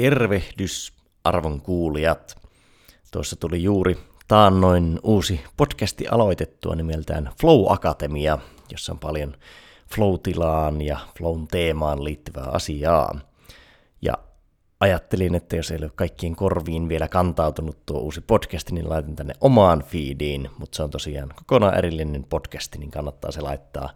[0.00, 0.92] Tervehdys,
[1.24, 2.38] arvon kuulijat.
[3.12, 3.98] Tuossa tuli juuri
[4.28, 8.38] taannoin uusi podcasti aloitettua nimeltään Flow Akatemia,
[8.70, 9.36] jossa on paljon
[9.94, 13.20] flow-tilaan ja flown teemaan liittyvää asiaa.
[14.02, 14.14] Ja
[14.80, 19.34] ajattelin, että jos ei ole kaikkien korviin vielä kantautunut tuo uusi podcasti, niin laitan tänne
[19.40, 23.90] omaan feediin, mutta se on tosiaan kokonaan erillinen podcasti, niin kannattaa se laittaa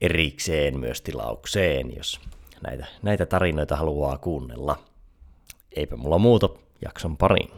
[0.00, 2.20] erikseen myös tilaukseen, jos
[2.62, 4.87] näitä, näitä tarinoita haluaa kuunnella.
[5.76, 6.48] Eipä mulla muuta,
[6.82, 7.50] jakson pariin.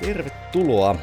[0.00, 0.96] Tervetuloa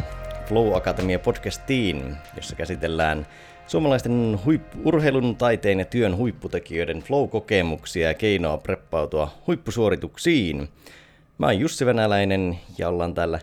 [0.45, 3.27] Flow Akatemia podcastiin, jossa käsitellään
[3.71, 10.69] suomalaisten huippu- urheilun, taiteen ja työn huipputekijöiden flow-kokemuksia ja keinoa preppautua huippusuorituksiin.
[11.37, 13.39] Mä oon Jussi Venäläinen ja ollaan täällä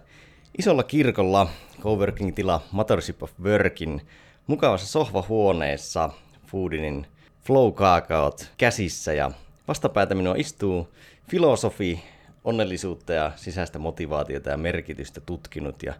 [0.59, 1.49] isolla kirkolla
[1.81, 4.03] Coworking-tila Motorship of Workin
[4.47, 6.11] mukavassa sohvahuoneessa
[6.47, 7.07] Foodinin
[7.47, 9.31] flow-kaakaot käsissä ja
[9.69, 10.89] vastapäätä minua istuu
[11.31, 12.05] filosofi,
[12.45, 15.95] onnellisuutta ja sisäistä motivaatiota ja merkitystä tutkinut ja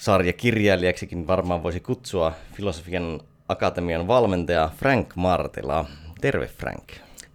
[0.00, 5.86] sarjakirjailijaksikin varmaan voisi kutsua Filosofian Akatemian valmentaja Frank Martela.
[6.20, 6.84] Terve Frank.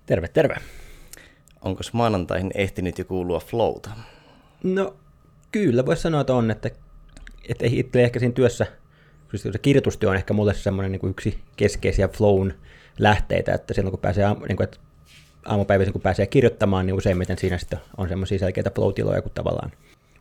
[0.05, 0.55] Terve, terve.
[1.61, 3.89] Onko maanantaihin ehtinyt jo kuulua flowta?
[4.63, 4.95] No
[5.51, 6.69] kyllä, voisi sanoa, että on, että,
[7.49, 8.65] että itse ehkä siinä työssä,
[9.35, 12.53] se kirjoitustyö on ehkä mulle semmoinen niin yksi keskeisiä flown
[12.99, 14.77] lähteitä, että silloin kun pääsee, niin kuin, että
[15.45, 19.71] aamupäiväisin kun pääsee kirjoittamaan, niin useimmiten siinä sitten on semmoisia selkeitä flow-tiloja, kun tavallaan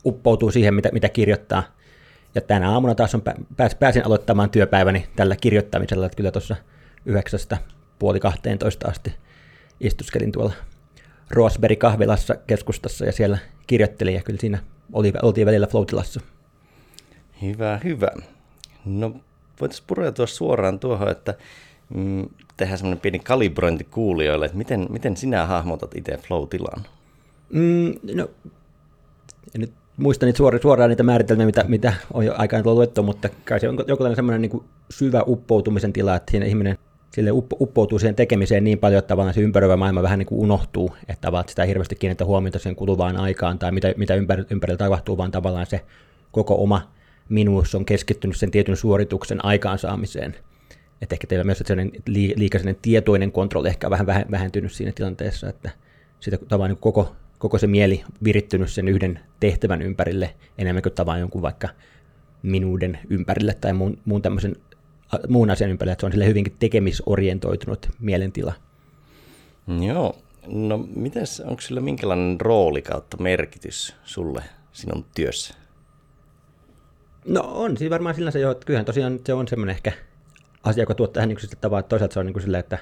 [0.05, 1.63] uppoutuu siihen, mitä, mitä kirjoittaa.
[2.35, 3.23] Ja tänä aamuna taas on
[3.57, 6.57] pääs, pääsin aloittamaan työpäiväni tällä kirjoittamisella, että kyllä tuossa
[7.07, 7.59] yhdeksästä
[7.99, 9.15] puoli 12 asti
[9.81, 10.53] istuskelin tuolla
[11.31, 14.59] Roosberry kahvilassa keskustassa ja siellä kirjoittelin ja kyllä siinä
[14.93, 16.21] oli, oltiin välillä floatilassa.
[17.43, 18.09] Hyvä, hyvä.
[18.85, 19.17] No
[19.61, 21.35] voitaisiin pureutua suoraan tuohon, että
[21.95, 26.87] mm, tehdään semmoinen pieni kalibrointi kuulijoille, että miten, miten sinä hahmotat itse flow-tilan?
[27.53, 28.31] Mm, no,
[29.55, 33.29] en nyt muista niitä suoraan, suoraan niitä määritelmiä, mitä, mitä on jo aikaan luettu, mutta
[33.45, 36.79] kai se on jokinlainen semmoinen niin syvä uppoutumisen tila, että siinä ihminen
[37.15, 40.97] sille uppoutuu siihen tekemiseen niin paljon, että tavallaan se ympäröivä maailma vähän niin kuin unohtuu,
[41.09, 44.79] että tavallaan sitä ei hirveästi kiinnitä huomiota sen kuluvaan aikaan tai mitä, mitä ympär, ympärillä
[44.79, 45.81] tapahtuu, vaan tavallaan se
[46.33, 46.93] koko oma
[47.29, 50.35] minuus on keskittynyt sen tietyn suorituksen aikaansaamiseen.
[51.03, 52.03] Et ehkä teillä myös sellainen
[52.37, 55.71] liikainen tietoinen kontrolli ehkä vähän vähentynyt siinä tilanteessa, että
[56.21, 61.21] sitä tavallaan niin koko koko se mieli virittynyt sen yhden tehtävän ympärille enemmän kuin tavallaan
[61.21, 61.69] jonkun vaikka
[62.43, 64.57] minuuden ympärille tai muun, muun tämmöisen
[65.29, 68.53] muun asian ympärille, että se on sille hyvinkin tekemisorientoitunut mielentila.
[69.87, 75.55] Joo, no mites, onko sillä minkälainen rooli kautta merkitys sulle sinun työssä?
[77.25, 79.93] No on siis varmaan sillä se jo, että kyllähän tosiaan se on semmoinen ehkä
[80.63, 82.79] asia, joka tuottaa niin sitä tavalla, että toisaalta se on niin kuin sillä, että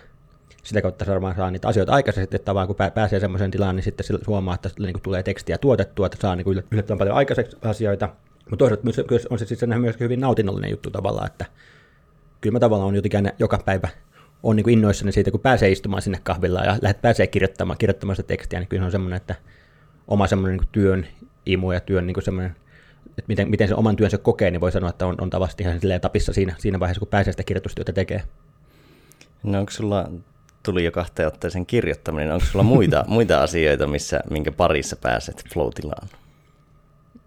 [0.62, 4.18] sitä kautta varmaan saa niitä asioita aikaiseksi, että vaan kun pääsee semmoiseen tilaan, niin sitten
[4.26, 8.08] huomaa, että niin kuin tulee tekstiä tuotettua, että saa niin kuin yllättävän paljon aikaiseksi asioita.
[8.50, 11.46] Mutta toisaalta myös, on se siis myös hyvin nautinnollinen juttu tavallaan, että
[12.40, 13.88] kyllä mä tavallaan on jotenkin aina joka päivä
[14.42, 18.16] on niin kuin innoissani siitä, kun pääsee istumaan sinne kahvilla ja lähdet pääsee kirjoittamaan, kirjoittamaan
[18.16, 19.34] sitä tekstiä, niin kyllä se on semmoinen, että
[20.08, 21.06] oma semmoinen niin työn
[21.46, 22.56] imu ja työn niin semmoinen,
[23.06, 26.00] että miten, miten se oman työnsä kokee, niin voi sanoa, että on, on tavasti ihan
[26.00, 28.28] tapissa siinä, siinä vaiheessa, kun pääsee sitä kirjoitustyötä tekemään.
[29.42, 30.10] No onko sulla
[30.62, 32.32] tuli jo kahteen otteeseen kirjoittaminen.
[32.32, 36.08] Onko sulla muita, muita asioita, missä, minkä parissa pääset floatilaan?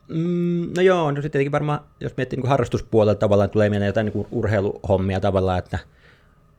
[0.07, 4.06] Mm, no joo, no sitten tietenkin varmaan, jos miettii niin harrastuspuolella tavallaan, tulee mieleen jotain
[4.06, 5.79] niin urheiluhommia tavallaan, että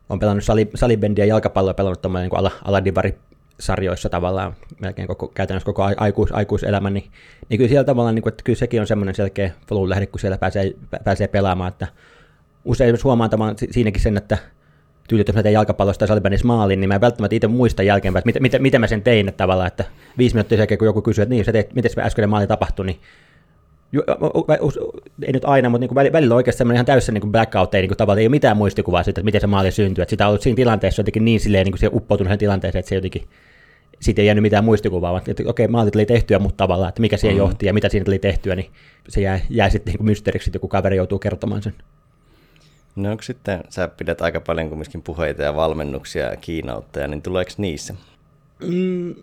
[0.09, 3.17] on pelannut sali, salibendiä ja jalkapalloa pelannut tuommoinen niin ala, aladivari
[3.59, 7.11] sarjoissa tavallaan melkein koko, käytännössä koko aikuis, aikuiselämä, niin,
[7.49, 10.37] niin kyllä siellä tavallaan, niin kuin, että kyllä sekin on semmoinen selkeä flow-lähde, kun siellä
[10.37, 10.73] pääsee,
[11.03, 11.87] pääsee pelaamaan, että
[12.65, 14.37] usein huomaan tavallaan siinäkin sen, että
[15.07, 18.19] tyylit, jos mä teen jalkapallosta tai salibändissä maalin, niin mä en välttämättä itse muista jälkeenpäin,
[18.19, 19.85] että miten, miten, miten mä sen tein, että tavallaan, että
[20.17, 22.85] viisi minuuttia sen kun joku kysyy, että niin, sä teet, miten se äskeinen maali tapahtui,
[22.85, 22.99] niin
[25.23, 27.89] ei nyt aina, mutta niin välillä on oikeasti semmoinen ihan täysin niin blackout, ei, niin
[27.89, 30.29] kuin, tavallaan ei ole mitään muistikuvaa siitä, että miten se maali syntyy, että sitä on
[30.29, 33.23] ollut siinä tilanteessa jotenkin niin silleen, niin kuin se uppoutunut siihen tilanteeseen, että se jotenkin,
[33.99, 37.17] siitä ei jäänyt mitään muistikuvaa, vaan että okei, maalit oli tehtyä, mutta tavallaan, että mikä
[37.17, 37.39] siihen mm.
[37.39, 38.69] johti ja mitä siinä oli tehtyä, niin
[39.09, 41.73] se jää, jää sitten niin mysteeriksi, joku kaveri joutuu kertomaan sen.
[42.97, 47.51] No onko sitten, sä pidät aika paljon kumminkin puheita ja valmennuksia ja kiinautteja, niin tuleeko
[47.57, 47.93] niissä?
[48.63, 49.15] Mm,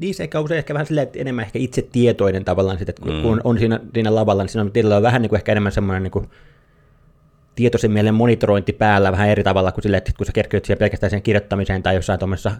[0.00, 3.12] niissä ehkä usein ehkä vähän silleen, että enemmän ehkä itse tietoinen tavallaan, sit, että kun
[3.12, 3.40] mm.
[3.44, 6.10] on siinä, siinä lavalla, niin siinä on, on vähän niin kuin ehkä enemmän semmoinen niin
[6.10, 6.28] kuin,
[7.54, 11.10] tietoisen mielen monitorointi päällä vähän eri tavalla kuin sille, että kun sä kerkyt siihen pelkästään
[11.10, 12.52] sen kirjoittamiseen tai jossain tuommoisessa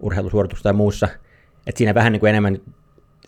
[0.00, 1.08] urheilusuorituksessa tai muussa,
[1.66, 2.58] että siinä vähän niin kuin enemmän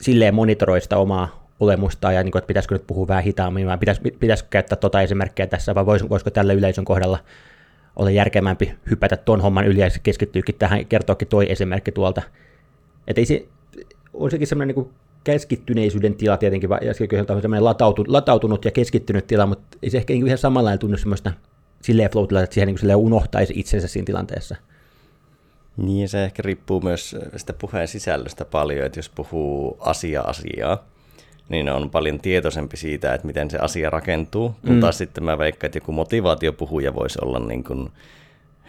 [0.00, 3.78] silleen monitoroi sitä omaa olemusta ja niin kuin, että pitäisikö nyt puhua vähän hitaammin vai
[3.78, 7.18] pitäis, pitäisikö käyttää tuota esimerkkiä tässä vai vois, voisiko tällä yleisön kohdalla
[7.96, 12.22] olla järkevämpi hypätä tuon homman yli ja keskittyykin tähän, kertoakin toi esimerkki tuolta.
[13.06, 13.46] Että ei se,
[14.14, 14.90] on sekin semmoinen niin
[15.24, 19.96] keskittyneisyyden tila tietenkin, ja se on semmoinen latautunut, latautunut ja keskittynyt tila, mutta ei se
[19.96, 21.32] ehkä niin ihan samalla tunnu semmoista
[21.82, 24.56] silleen flow että siihen niin unohtaisi itsensä siinä tilanteessa.
[25.76, 30.84] Niin, se ehkä riippuu myös sitä puheen sisällöstä paljon, että jos puhuu asia-asiaa,
[31.48, 34.80] niin on paljon tietoisempi siitä, että miten se asia rakentuu, kun mm.
[34.80, 37.90] taas sitten mä veikkaan, että joku motivaatiopuhuja voisi olla niin kuin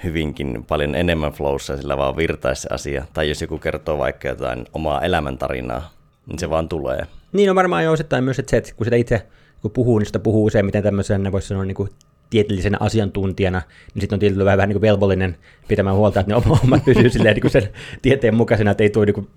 [0.04, 3.06] hyvinkin paljon enemmän flowssa, sillä vaan virtaisi se asia.
[3.14, 5.92] Tai jos joku kertoo vaikka jotain omaa elämäntarinaa,
[6.28, 7.08] niin se vaan tulee.
[7.34, 9.26] Niin on varmaan jo osittain myös, että se, että kun sitä itse
[9.62, 11.90] kun puhuu, niin sitä puhuu useimmiten tämmöisen, voisi sanoa niin kuin
[12.30, 13.62] tieteellisen asiantuntijana,
[13.94, 15.38] niin sitten on tietysti vähän, vähän niin kuin velvollinen
[15.68, 17.70] pitämään huolta, että ne omat pysyy silleen niin kuin sen
[18.02, 19.28] tieteen mukaisena, että ei tule niin kuin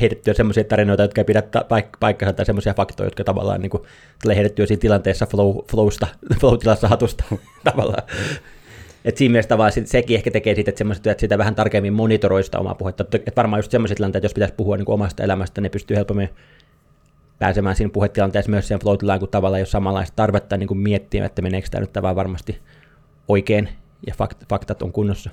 [0.00, 3.82] heitettyä semmoisia tarinoita, jotka ei pidä paik- paikkansa, tai semmoisia faktoja, jotka tavallaan niin kuin,
[4.22, 6.06] tulee heitettyä siinä tilanteessa flow, flowsta,
[6.40, 7.24] flow-tilassa hatusta
[7.70, 8.02] tavallaan.
[9.04, 12.58] Et siinä mielessä tavallaan sekin ehkä tekee siitä, että, että sitä vähän tarkemmin monitoroi sitä
[12.58, 13.04] omaa puhetta.
[13.14, 16.28] Että varmaan just semmoiset tilanteet, jos pitäisi puhua niin kuin omasta elämästä, ne pystyy helpommin
[17.38, 21.42] pääsemään siinä puhetilanteessa myös siihen flow kun tavallaan jos samanlaista tarvetta niin kuin miettiä, että
[21.42, 22.58] meneekö tämä nyt tavallaan varmasti
[23.28, 23.68] oikein
[24.06, 25.30] ja fakt, faktat on kunnossa.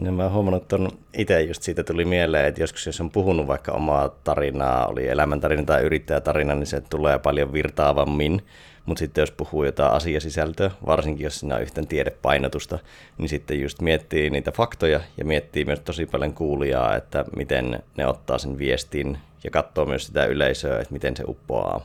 [0.00, 0.76] No mä huomannut, että
[1.16, 5.62] itse just siitä tuli mieleen, että joskus jos on puhunut vaikka omaa tarinaa, oli elämäntarina
[5.62, 8.42] tai yrittäjätarina, niin se tulee paljon virtaavammin.
[8.86, 12.78] Mutta sitten jos puhuu jotain asiasisältöä, varsinkin jos siinä on yhten tiedepainotusta,
[13.18, 18.06] niin sitten just miettii niitä faktoja ja miettii myös tosi paljon kuulijaa, että miten ne
[18.06, 21.80] ottaa sen viestin ja katsoo myös sitä yleisöä, että miten se uppoaa.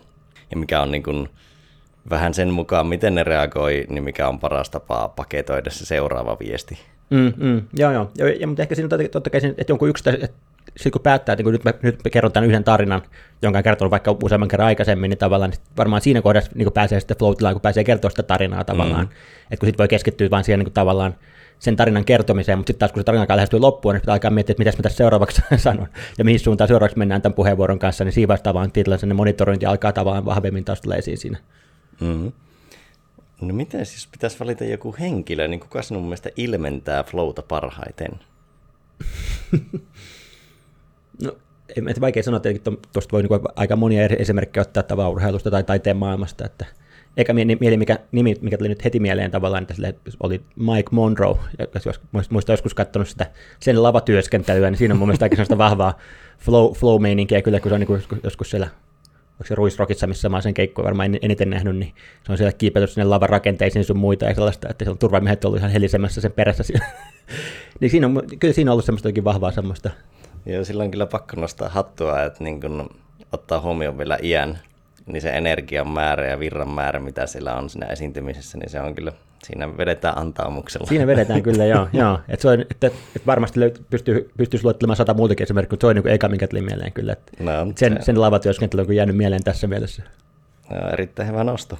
[0.51, 1.29] Ja mikä on niin kun,
[2.09, 6.79] vähän sen mukaan, miten ne reagoi, niin mikä on paras tapa paketoida se seuraava viesti.
[7.11, 8.11] Mm, mm, joo, joo.
[8.17, 10.29] Ja, ja, mutta ehkä siinä totta kai, että jonkun yksittäisen,
[10.77, 13.01] sitten kun päättää, että kun nyt, mä, nyt mä kerron tämän yhden tarinan,
[13.41, 16.99] jonka on kertonut vaikka useamman kerran aikaisemmin, niin tavallaan niin varmaan siinä kohdassa niin pääsee
[16.99, 19.05] sitten flow kun pääsee kertoa sitä tarinaa tavallaan.
[19.05, 19.11] Mm.
[19.43, 21.15] Että kun sitten voi keskittyä vain siihen niin tavallaan
[21.59, 24.53] sen tarinan kertomiseen, mutta sitten taas kun se tarina lähestyy loppuun, niin pitää alkaa miettiä,
[24.53, 25.87] että mitä mä tässä seuraavaksi sanon
[26.17, 29.91] ja mihin suuntaan seuraavaksi mennään tämän puheenvuoron kanssa, niin siinä vaiheessa tavallaan tietynlainen monitorointi alkaa
[29.91, 31.37] tavallaan vahvemmin taas tulee esiin siinä.
[32.01, 32.31] Mm-hmm.
[33.41, 38.19] No miten siis pitäisi valita joku henkilö, niin kuka sinun mielestä ilmentää flowta parhaiten?
[41.23, 41.37] no,
[41.77, 45.97] en, vaikea sanoa, että tuosta voi niin aika monia eri esimerkkejä ottaa urheilusta tai taiteen
[45.97, 46.65] maailmasta, että
[47.17, 49.73] eikä mieli, mikä, nimi, mikä tuli nyt heti mieleen tavallaan, että
[50.23, 51.37] oli Mike Monroe,
[51.85, 55.97] jos muista joskus katsonut sitä sen lavatyöskentelyä, niin siinä on mun mielestä aika sellaista vahvaa
[56.39, 58.67] flow, flow-meininkiä kyllä, kun se on niin joskus siellä
[59.41, 61.93] onko se Ruisrockissa, missä mä sen keikkoja varmaan eniten nähnyt, niin
[62.23, 65.45] se on siellä kiipetty sinne lavan rakenteisiin sun muita ja sellaista, että se on turvamiehet
[65.45, 66.63] ollut ihan helisemässä sen perässä
[67.79, 69.89] niin siinä on, kyllä siinä on ollut semmoista vahvaa semmoista.
[70.45, 72.89] Joo, sillä on kyllä pakko nostaa hattua, että niin kun
[73.31, 74.59] ottaa huomioon vielä iän,
[75.05, 78.95] niin se energian määrä ja virran määrä, mitä siellä on siinä esiintymisessä, niin se on
[78.95, 79.11] kyllä,
[79.45, 80.87] siinä vedetään antaumuksella.
[80.87, 81.87] Siinä vedetään kyllä, joo.
[81.93, 82.19] joo.
[82.29, 85.89] Et se on, että, että varmasti löyt, pystyy, pystyisi luettelemaan sata muutakin esimerkiksi, mutta se
[85.89, 87.13] on niin eka, mikä tuli mieleen kyllä.
[87.13, 88.05] Että no, sen, se...
[88.05, 90.03] sen lavatyöskentely on jäänyt mieleen tässä mielessä.
[90.71, 91.79] Joo, erittäin hyvä nosto.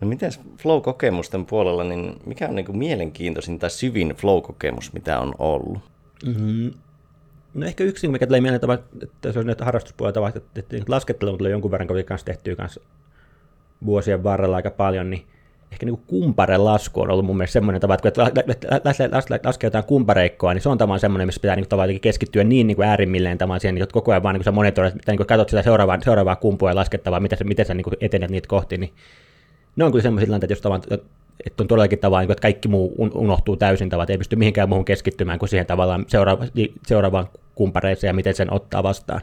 [0.00, 5.34] No miten flow-kokemusten puolella, niin mikä on niin kuin mielenkiintoisin tai syvin flow-kokemus, mitä on
[5.38, 5.78] ollut?
[6.26, 6.72] Mm-hmm.
[7.54, 8.60] No ehkä yksi, mikä tulee mieleen,
[9.02, 12.80] että se on näitä harrastuspuolelta, että, että laskettelu tulee jonkun verran, kun kanssa tehtyä kanssa
[13.86, 15.26] vuosien varrella aika paljon, niin
[15.72, 18.22] ehkä niin kumparen lasku on ollut mun mielestä semmoinen tapa, että kun
[19.44, 22.76] laskee jotain kumpareikkoa, niin se on tavallaan semmoinen, missä pitää niin tavallaan keskittyä niin, niin
[22.76, 26.00] kuin äärimmilleen tavallaan siihen, että koko ajan vaan niin sä että niin katsot sitä seuraavaa,
[26.00, 28.92] seuraavaa kumpua ja laskettavaa, miten sä, miten sä niin etenet niitä kohti, niin
[29.76, 31.00] ne on kyllä semmoisia tilanteita, jos tavallaan
[31.46, 34.84] että on todellakin tavallaan, että kaikki muu unohtuu täysin tavallaan, että ei pysty mihinkään muuhun
[34.84, 36.44] keskittymään kuin siihen tavallaan seuraava,
[36.86, 39.20] seuraavaan kumpareeseen ja miten sen ottaa vastaan.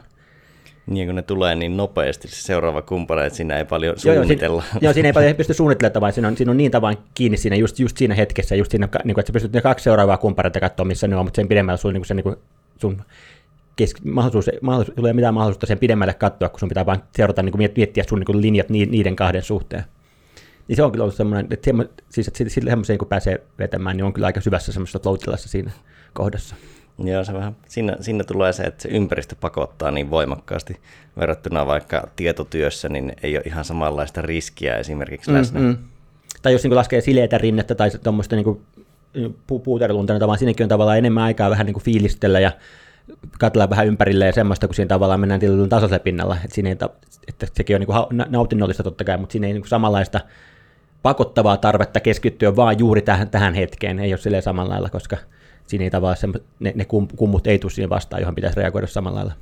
[0.90, 4.62] Niin, kun ne tulee niin nopeasti, se seuraava kumpare, että siinä ei paljon suunnitella.
[4.72, 7.36] Joo, joo, siinä ei paljon pysty suunnittelemaan, vaan siinä on, siinä on niin tavan kiinni
[7.36, 10.16] siinä just, just siinä hetkessä, just siinä, niin kuin, että sä pystyt ne kaksi seuraavaa
[10.16, 12.36] kumpareita katsoa, missä ne on, mutta sen pidemmällä sun, niin kuin, se, niin kuin,
[12.80, 13.02] sun
[13.82, 17.42] kesk- mahdollisuus, mahdollisuus, ei ole mitään mahdollisuutta sen pidemmälle katsoa, kun sun pitää vain seurata,
[17.42, 19.84] niin kuin, miettiä sun niin kuin, linjat niiden kahden suhteen.
[20.68, 23.96] Niin se on kyllä ollut semmoinen, että, semmo, siis, että sille semmoiseen kun pääsee vetämään,
[23.96, 25.70] niin on kyllä aika syvässä semmoisessa flow siinä
[26.12, 26.56] kohdassa.
[27.04, 30.80] Joo, se vähän, siinä, siinä tulee se, että se ympäristö pakottaa niin voimakkaasti
[31.18, 35.60] verrattuna vaikka tietotyössä, niin ei ole ihan samanlaista riskiä esimerkiksi mm, läsnä.
[35.60, 35.76] Mm.
[36.42, 38.60] Tai jos niin laskee sileitä rinnettä tai tuommoista niin
[39.16, 42.52] pu- puuterilunta, niin siinäkin on tavallaan enemmän aikaa vähän niin kuin fiilistellä ja
[43.38, 46.36] katsella vähän ympärille ja semmoista, kun siinä tavallaan mennään tietyllä tasaisella pinnalla.
[46.44, 46.76] Että, siinä ei,
[47.28, 50.20] että sekin on niin kuin nautinnollista totta kai, mutta siinä ei niin kuin samanlaista
[51.02, 55.16] pakottavaa tarvetta keskittyä vaan juuri tähän, tähän hetkeen, ei ole silleen samalla lailla, koska
[55.70, 56.84] siinä ei tavallaan semmo, ne, ne
[57.16, 59.34] kummut ei tule siihen vastaan, johon pitäisi reagoida samalla lailla.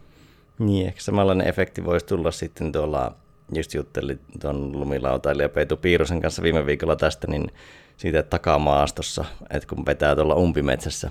[0.58, 3.14] Niin, ehkä samanlainen efekti voisi tulla sitten tuolla,
[3.54, 7.50] just juttelin tuon lumilautailija Peitu Piirosen kanssa viime viikolla tästä, niin
[7.96, 11.10] siitä takamaastossa, että kun vetää tuolla umpimetsässä,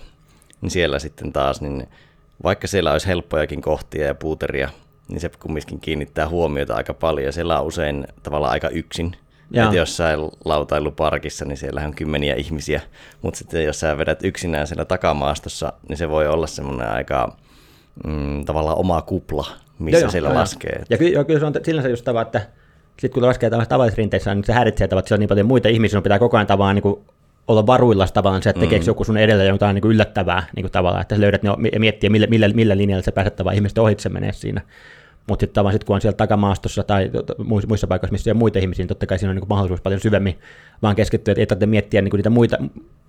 [0.61, 1.87] niin siellä sitten taas, niin
[2.43, 4.69] vaikka siellä olisi helppojakin kohtia ja puuteria,
[5.07, 7.33] niin se kumminkin kiinnittää huomiota aika paljon.
[7.33, 9.15] Siellä on usein tavallaan aika yksin.
[9.53, 12.81] Että jossain lautailuparkissa, niin siellä on kymmeniä ihmisiä,
[13.21, 17.37] mutta sitten jos sä vedät yksinään siellä takamaastossa, niin se voi olla semmoinen aika
[18.07, 19.47] mm, tavallaan oma kupla,
[19.79, 20.83] missä joo, siellä joo, laskee.
[20.89, 22.41] Ja kyllä, kyllä se on sillä se just tava, että
[22.89, 25.95] sitten kun laskee tavallisessa rinteessä, niin se häiritsee että siellä on niin paljon muita ihmisiä,
[25.95, 27.05] sun pitää koko ajan tavallaan niin
[27.47, 28.87] olla varuilla tavallaan se, että tekeekö mm.
[28.87, 31.79] joku sun edellä jotain niin kuin yllättävää niin kuin tavallaan, että sä löydät ne ja
[31.79, 34.61] miettiä, millä, millä, millä linjalla sä pääset tavallaan ihmisten ohitse menee siinä.
[35.27, 37.11] Mutta sitten tavallaan sit, kun on siellä takamaastossa tai
[37.67, 40.39] muissa paikoissa, missä on muita ihmisiä, niin totta kai siinä on niin mahdollisuus paljon syvemmin
[40.81, 42.57] vaan keskittyä, että ei tarvitse miettiä niin niitä muita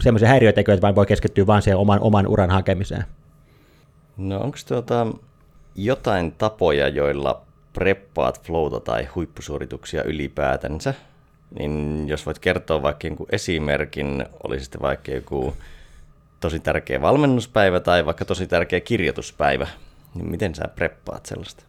[0.01, 3.05] semmoisia häiriötekijöitä, vaan voi keskittyä vaan siihen oman, oman uran hakemiseen.
[4.17, 5.07] No onko tuota
[5.75, 10.95] jotain tapoja, joilla preppaat flowta tai huippusuorituksia ylipäätänsä?
[11.59, 15.55] Niin jos voit kertoa vaikka jonkun esimerkin, olisi sitten vaikka joku
[16.41, 19.69] tosi tärkeä valmennuspäivä tai vaikka tosi tärkeä kirjoituspäivä,
[20.15, 21.68] niin miten sä preppaat sellaista?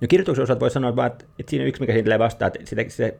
[0.00, 3.16] No kirjoituksen osalta voi sanoa vaan, että siinä yksi, mikä siitä vastaa, että sitä, se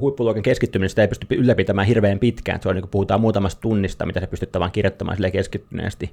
[0.00, 2.62] huippuluokan keskittyminen sitä ei pysty ylläpitämään hirveän pitkään.
[2.62, 6.10] Se on niin kuin puhutaan muutamasta tunnista, mitä se pystyt vaan kirjoittamaan sille keskittyneesti.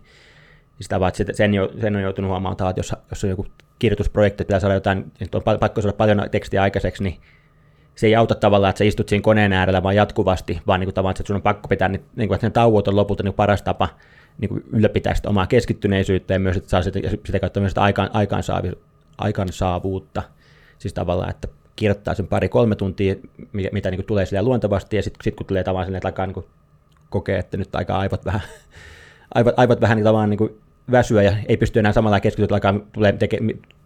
[0.81, 3.45] Sitä vaan, että sen, jo, sen on joutunut huomaamaan, että jos, jos on joku
[3.79, 7.17] kirjoitusprojekti, pitää saada jotain, niin on pakko saada paljon tekstiä aikaiseksi, niin
[7.95, 10.93] se ei auta tavallaan, että sä istut siinä koneen äärellä vaan jatkuvasti, vaan niin kuin
[10.93, 13.62] tavallaan, että sun on pakko pitää, niin, kuin, että ne tauot on lopulta niin paras
[13.62, 13.89] tapa
[14.38, 17.81] niin kuin ylläpitää sitä omaa keskittyneisyyttä ja myös, että saa sitä, sitä kautta myös sitä
[17.81, 18.09] aikaan,
[19.19, 20.23] aikaansaavuutta.
[20.77, 23.15] Siis tavallaan, että kirjoittaa sen pari-kolme tuntia,
[23.53, 26.25] mitä, mitä niin tulee sille luontevasti, ja sitten sit, kun tulee tavallaan sinne, että alkaa
[26.25, 26.45] niin
[27.09, 28.41] kokea, että nyt aika aivot vähän,
[29.35, 30.59] aivot, aivot vähän niin tavallaan niin
[30.91, 33.39] väsyä ja ei pysty enää samalla keskittyä, alkaa tulee, teke,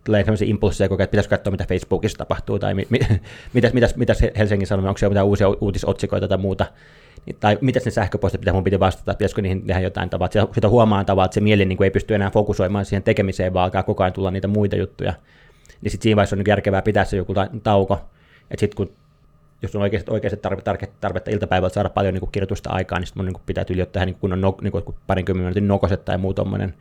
[0.04, 3.00] tulee sellaisia impulsseja että pitäisi katsoa, mitä Facebookissa tapahtuu, tai mi, mi,
[3.54, 6.66] mitäs, mitäs, mitäs Helsingin Sanomia, onko siellä mitään uusia uutisotsikoita tai muuta,
[7.26, 10.54] niin, tai mitä ne sähköpostit, mitä mun piti vastata, pitäisikö niihin tehdä jotain tavalla, että
[10.54, 13.64] sitä huomaan tavalla, että se mieli niin kuin ei pysty enää fokusoimaan siihen tekemiseen, vaan
[13.64, 15.14] alkaa koko ajan tulla niitä muita juttuja,
[15.82, 17.34] niin sitten siinä vaiheessa on niin järkevää pitää se joku
[17.64, 17.94] tauko,
[18.52, 18.96] että sitten kun
[19.62, 23.08] jos on oikeasti, oikeasti tarve, tarve, tarvetta iltapäivällä saada paljon niin kuin kirjoitusta aikaa, niin
[23.08, 26.06] sitten mun niin kuin pitää tyyli ottaa niin kunnon no, niin kuin parinkymmenen minuutin nokoset
[26.06, 26.74] tai muu tommonen,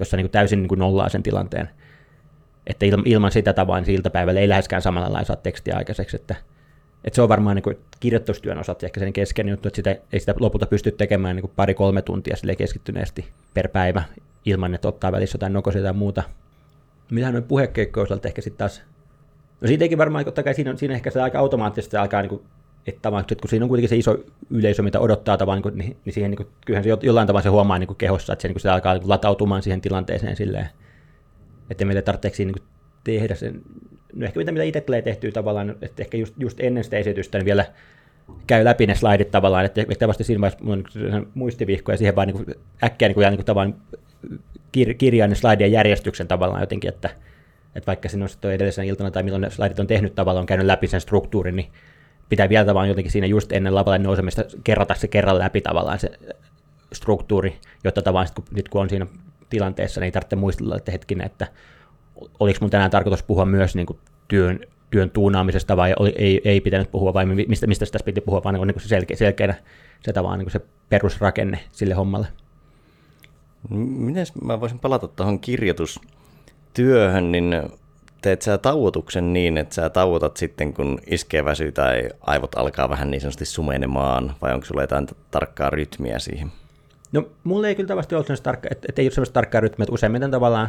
[0.00, 1.70] jossa niin kuin täysin niin kuin nollaa sen tilanteen.
[2.70, 6.34] Että ilman sitä tavoin niin iltapäivällä ei läheskään samalla saa tekstiä aikaiseksi, että,
[7.04, 10.20] että se on varmaan niin kuin kirjoitustyön osat ehkä sen kesken juttu, että sitä, ei
[10.20, 14.02] sitä lopulta pysty tekemään niin pari-kolme tuntia sille keskittyneesti per päivä
[14.44, 16.22] ilman, että ottaa välissä jotain nokosia tai muuta.
[17.10, 18.82] Mitähän noin puhekeikkojen osalta ehkä sitten taas
[19.60, 22.42] No siitäkin varmaan, totta kai siinä, on, siinä ehkä se aika automaattisesti alkaa, niin kuin,
[22.86, 24.16] että tavallaan, kun siinä on kuitenkin se iso
[24.50, 27.86] yleisö, mitä odottaa tavallaan, niin, niin siihen, niin kyllähän se jollain tavalla se huomaa niin
[27.86, 30.68] kuin kehossa, että se, niin kuin, se alkaa niin kuin, latautumaan siihen tilanteeseen silleen,
[31.70, 32.68] että meillä tarvitseeko siinä niin
[33.04, 33.62] tehdä sen,
[34.14, 37.38] no ehkä mitä, mitä itse tulee tehtyä tavallaan, että ehkä just, just ennen sitä esitystä
[37.38, 37.64] niin vielä
[38.46, 40.64] käy läpi ne slaidit tavallaan, että ehkä vasta siinä vaiheessa
[41.16, 42.46] on muistivihko ja siihen vaan niin
[42.84, 43.82] äkkiä niin kuin, niin tavallaan
[44.72, 47.10] kir, kirjaan ne slaidien järjestyksen tavallaan jotenkin, että,
[47.74, 50.66] että vaikka sinun on edellisenä iltana tai milloin ne slaidit on tehnyt tavallaan, on käynyt
[50.66, 51.68] läpi sen struktuurin, niin
[52.28, 56.10] pitää vielä vaan jotenkin siinä just ennen lavalle nousemista kerrata se kerran läpi tavallaan se
[56.92, 59.06] struktuuri, jotta tavallaan sit, kun, nyt kun on siinä
[59.50, 61.46] tilanteessa, niin ei tarvitse muistella, että hetkinen, että
[62.40, 66.60] oliko mun tänään tarkoitus puhua myös niin kuin työn, työn tuunaamisesta vai oli, ei, ei
[66.60, 69.54] pitänyt puhua vai mistä, mistä tässä piti puhua, vaan niin kuin se selkeä, selkeänä
[70.00, 72.26] se, tavallaan, niin kuin se perusrakenne sille hommalle.
[73.70, 76.00] Miten mä voisin palata tuohon kirjoitus
[76.74, 77.54] työhön, niin
[78.22, 83.10] teet sä tauotuksen niin, että sä tauotat sitten, kun iskee väsy tai aivot alkaa vähän
[83.10, 86.52] niin sanotusti sumenemaan, vai onko sulla jotain tarkkaa rytmiä siihen?
[87.12, 89.84] No, mulla ei kyllä tavasti ollut sellaista tarkkaa, että, että ei ole sellaista tarkkaa rytmiä,
[89.84, 90.68] että useimmiten tavallaan,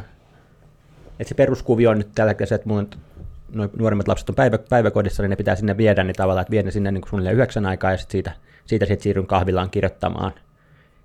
[1.20, 4.58] että se peruskuvio on nyt tällä hetkellä se, että mulla on nuoremmat lapset on päivä,
[4.58, 7.66] päiväkodissa, niin ne pitää sinne viedä, niin tavallaan, että viedä sinne niin kuin suunnilleen yhdeksän
[7.66, 8.32] aikaa, ja sitten siitä,
[8.66, 10.34] siitä sit siirryn kahvilaan kirjoittamaan.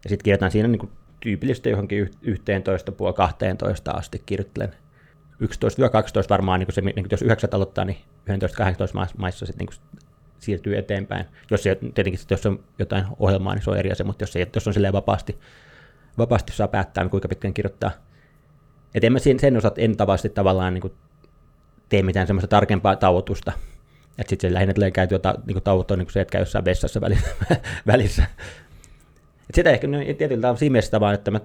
[0.05, 0.91] Ja sitten kirjoitan siinä niin kuin
[1.21, 4.73] tyypillisesti johonkin 11, puoli 12 asti kirjoittelen
[5.43, 5.47] 11-12
[6.31, 7.99] varmaan, niin se, niin jos 9 aloittaa, niin
[8.31, 8.33] 11-18
[9.17, 9.81] maissa sitten niin
[10.39, 11.27] siirtyy eteenpäin.
[11.51, 14.47] Jos se, tietenkin jos on jotain ohjelmaa, niin se on eri asia, mutta jos, ei,
[14.55, 15.39] jos on silleen vapaasti,
[16.19, 17.91] vapaasti saa päättää, niin kuinka pitkään kirjoittaa.
[18.95, 20.93] Et en mä sen, sen osat en tavasti tavallaan niin
[21.89, 23.53] tee mitään semmoista tarkempaa tauotusta.
[24.19, 27.01] Että sitten lähinnä tulee käytyä ta, niin tauottua, niin kuin se, että käy jossain vessassa
[27.01, 27.29] välissä.
[27.87, 28.27] välissä.
[29.49, 31.41] Et sitä ehkä no, tietyllä tavalla siinä mielessä vaan, että mä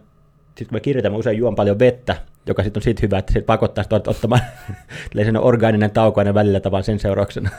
[0.52, 3.34] sitten kun mä kirjoitan, mä usein juon paljon vettä, joka sitten on siitä hyvä, että
[3.34, 4.42] se pakottaa sitä ottamaan
[5.24, 7.50] sen orgaaninen tauko aina välillä tavan sen seurauksena.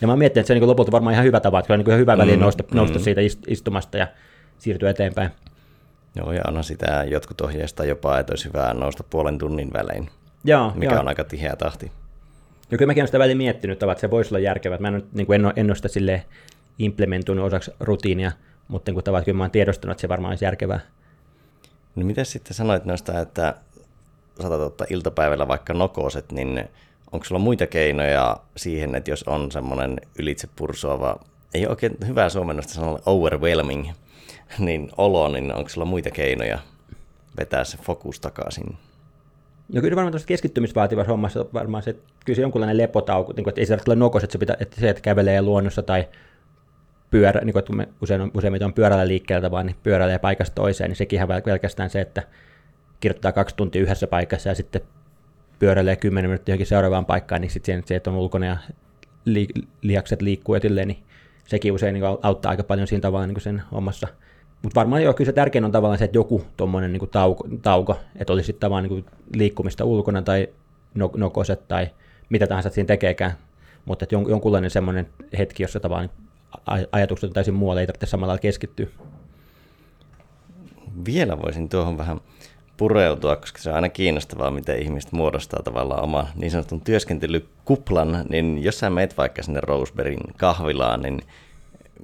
[0.00, 1.86] Ja mä mietin, että se on niin lopulta varmaan ihan hyvä tapa, että kyllä on
[1.86, 2.76] niin hyvä väliin mm, nousta, mm.
[2.76, 4.06] nousta siitä istumasta ja
[4.58, 5.30] siirtyä eteenpäin.
[6.16, 10.10] Joo, ja onhan sitä jotkut ohjeista jopa, että olisi hyvä nousta puolen tunnin välein,
[10.44, 11.00] Joo, mikä joo.
[11.00, 11.92] on aika tiheä tahti.
[12.70, 14.78] Ja kyllä mäkin olen sitä väliin miettinyt, että se voisi olla järkevää.
[14.78, 16.22] Mä en, niin kuin en, en ole sitä silleen
[16.78, 18.32] implementoinut osaksi rutiinia,
[18.68, 20.80] mutta niin kuin tavallaan kyllä mä oon tiedostanut, että se varmaan olisi järkevää.
[21.96, 23.54] No miten sitten sanoit noista, että
[24.40, 26.68] saatat ottaa iltapäivällä vaikka nokoset, niin
[27.12, 31.16] onko sulla muita keinoja siihen, että jos on semmoinen ylitse pursuava,
[31.54, 33.90] ei ole oikein hyvää suomennosta sanoa overwhelming,
[34.58, 36.58] niin olo, niin onko sulla muita keinoja
[37.38, 38.76] vetää se fokus takaisin?
[39.72, 43.60] No kyllä varmaan tuossa keskittymisvaativassa hommassa varmaan se, kyllä se jonkunlainen lepotauko, niin kuin, että
[43.60, 46.08] ei se tarvitse olla nokos, että se, pitää, että se, että kävelee luonnossa tai
[47.10, 50.90] pyörä, niin kuin, että usein on, useimmiten on pyörällä liikkeeltä vaan, niin pyöräilee paikasta toiseen,
[50.90, 52.22] niin sekin ihan pelkästään se, että
[53.00, 54.82] kirjoittaa kaksi tuntia yhdessä paikassa ja sitten
[55.58, 58.56] pyöräilee 10 minuuttia johonkin seuraavaan paikkaan, niin sitten se, että on ulkona ja
[59.24, 59.48] li,
[59.82, 61.02] lihakset liikkuu etilleen, niin
[61.46, 64.08] sekin usein niin auttaa aika paljon siinä tavalla niin sen omassa.
[64.62, 67.96] Mutta varmaan joo, kyllä se tärkein on tavallaan se, että joku tuommoinen niin tauko, tauko,
[68.16, 70.48] että olisi sitten tavallaan niin liikkumista ulkona tai
[70.94, 71.90] no, nokoset tai
[72.28, 73.32] mitä tahansa siinä tekeekään,
[73.84, 75.08] mutta että jon, jonkunlainen semmoinen
[75.38, 76.10] hetki, jossa tavallaan
[76.70, 78.86] aj- ajatukset on täysin muualle, ei tarvitse samalla keskittyä.
[81.06, 82.20] Vielä voisin tuohon vähän
[82.76, 88.62] pureutua, koska se on aina kiinnostavaa, miten ihmiset muodostaa tavallaan oma niin sanotun työskentelykuplan, niin
[88.62, 91.20] jos sä meet vaikka sinne Roseberryn kahvilaan, niin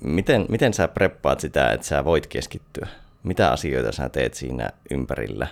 [0.04, 2.88] miten, miten sä preppaat sitä, että sä voit keskittyä?
[3.22, 5.46] Mitä asioita sä teet siinä ympärillä?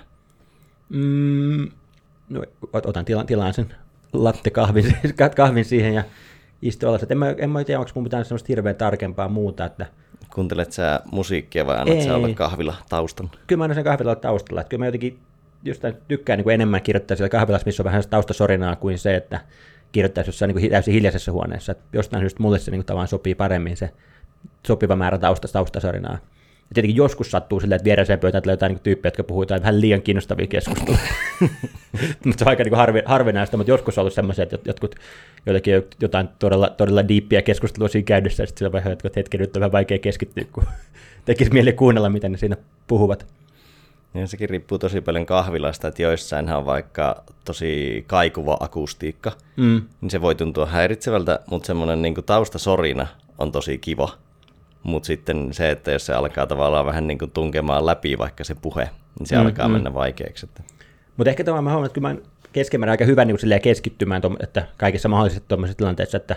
[0.88, 1.68] Mm,
[2.28, 3.74] no, ot- otan tilan, tilaan sen
[4.12, 4.50] latte
[5.36, 6.04] kahvin, siihen ja
[6.62, 7.06] istun alas.
[7.10, 9.86] En mä, en mä tiedä, onko mun pitää semmoista hirveän tarkempaa muuta, että
[10.34, 13.30] Kuuntelet sä musiikkia vai annat sä olla kahvila taustan?
[13.46, 14.60] kyllä mä aina sen kahvilalla taustalla.
[14.60, 15.18] Että kyllä mä jotenkin
[15.64, 19.40] jostain tykkään niin kuin enemmän kirjoittaa siellä kahvilassa, missä on vähän taustasorinaa kuin se, että
[19.92, 21.72] kirjoittaisi jossain niin kuin täysin hiljaisessa huoneessa.
[21.72, 23.90] Että jostain syystä mulle se niin kuin tavallaan sopii paremmin se
[24.66, 26.18] sopiva määrä tausta, taustasorinaa.
[26.70, 29.62] Ja tietenkin joskus sattuu silleen, että viereiseen pöytään tulee jotain niin tyyppejä, jotka puhuu jotain
[29.62, 30.98] vähän liian kiinnostavia keskusteluja.
[32.24, 34.94] mutta se on aika niin harvi, harvinaista, mutta joskus on ollut semmoisia, että jotkut
[35.46, 39.40] jotenkin jo- jotain todella, todella diippiä keskustelua siinä käydessä, ja sitten sillä vaiheessa, että hetken
[39.40, 40.64] nyt on vähän vaikea keskittyä, kun
[41.24, 43.26] tekisi mieli kuunnella, mitä ne siinä puhuvat.
[44.14, 49.82] Ja sekin riippuu tosi paljon kahvilasta, että joissainhan on vaikka tosi kaikuva akustiikka, Mm.
[50.00, 53.06] niin se voi tuntua häiritsevältä, mutta semmoinen niin taustasorina
[53.38, 54.08] on tosi kiva.
[54.82, 58.54] Mutta sitten se, että jos se alkaa tavallaan vähän niin kuin tunkemaan läpi vaikka se
[58.54, 59.72] puhe, niin se Mm, alkaa mm.
[59.72, 60.46] mennä vaikeaksi.
[60.46, 60.62] Että.
[61.16, 62.20] Mutta ehkä tämä mä huomaan, että kyllä mä
[62.52, 66.36] keskimäärin aika hyvä niin kuin keskittymään, tom, että kaikissa mahdollisissa tuommoisissa tilanteissa, että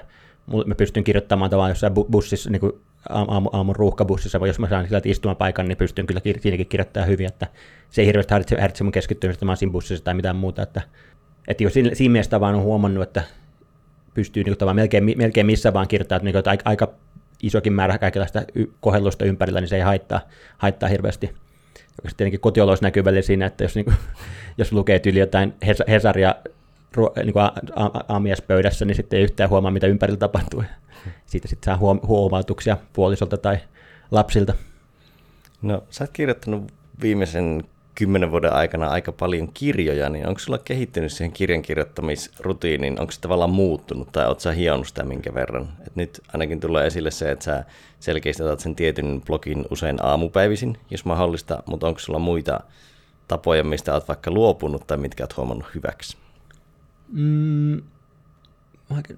[0.65, 2.73] mä pystyn kirjoittamaan tavallaan jossain bu- bussissa, niin kuin
[3.09, 7.27] aamu, aamun ruuhkabussissa, vai jos mä saan sieltä istumapaikan, niin pystyn kyllä siinäkin kirjoittamaan hyvin,
[7.27, 7.47] että
[7.89, 10.81] se ei hirveästi häiritse, häiritse mun keskittymistä, mä siinä bussissa tai mitään muuta, että,
[11.47, 13.23] että jos siinä, siinä mielessä vaan on huomannut, että
[14.13, 16.93] pystyy niin kuin, melkein, melkein missä vaan kirjoittaa, että, niin kuin, että aika, aika
[17.43, 20.21] isokin määrä kaikenlaista y- kohellusta ympärillä, niin se ei haittaa,
[20.57, 21.25] haittaa hirveästi.
[22.03, 23.95] Joka tietenkin kotioloissa näkyy välillä siinä, että jos, niin kuin,
[24.57, 26.35] jos lukee tyyli jotain Hes- Hesaria
[27.23, 30.63] niin kuin a- a- aamiaispöydässä, niin sitten ei yhtään huomaa, mitä ympärillä tapahtuu.
[31.25, 33.57] Siitä sitten saa huom- huomautuksia puolisolta tai
[34.11, 34.53] lapsilta.
[35.61, 37.63] No, sä oot kirjoittanut viimeisen
[37.95, 43.21] kymmenen vuoden aikana aika paljon kirjoja, niin onko sulla kehittynyt siihen kirjan kirjoittamisrutiiniin, onko se
[43.21, 45.69] tavallaan muuttunut tai oot sä hionut sitä minkä verran?
[45.87, 47.63] Et nyt ainakin tulee esille se, että sä
[47.99, 52.59] selkeästi otat sen tietyn blogin usein aamupäivisin, jos mahdollista, mutta onko sulla muita
[53.27, 56.17] tapoja, mistä oot vaikka luopunut tai mitkä oot huomannut hyväksi?
[57.11, 57.81] Mm,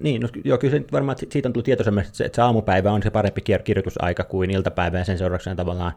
[0.00, 2.92] niin, no, joo, kyllä se varmaan siitä on tullut tietoisemmin, että se, että se aamupäivä
[2.92, 5.92] on se parempi kir- kirjoitusaika kuin iltapäivä, ja sen seurauksena tavallaan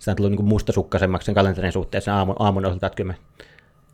[0.00, 3.18] sitä on tullut niin mustasukkaisemmaksi sen kalenterin suhteen sen aamun, aamun osalta, että kyllä me,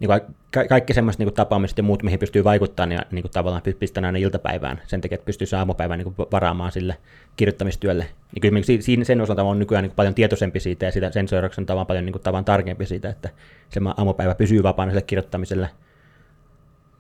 [0.01, 0.21] niin kuin,
[0.55, 3.63] ka- kaikki semmoiset niin kuin tapaamiset ja muut, mihin pystyy vaikuttamaan, niin, niin kuin tavallaan
[3.79, 6.97] pistän aina iltapäivään sen takia, että pystyy se aamupäivän niin kuin varaamaan sille
[7.37, 8.07] kirjoittamistyölle.
[8.35, 11.11] Niin kyllä si- siinä, sen osalta on nykyään niin kuin paljon tietoisempi siitä, ja sitä,
[11.11, 13.31] sen seurauksena tavan paljon niin kuin, tavan tarkempi siitä, että
[13.69, 15.69] se aamupäivä pysyy vapaana sille kirjoittamiselle,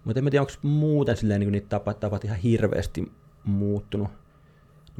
[0.04, 3.12] mutta en tiedä, onko muuten silleen niin niitä tapat, tapat ihan hirveästi
[3.44, 4.08] muuttunut.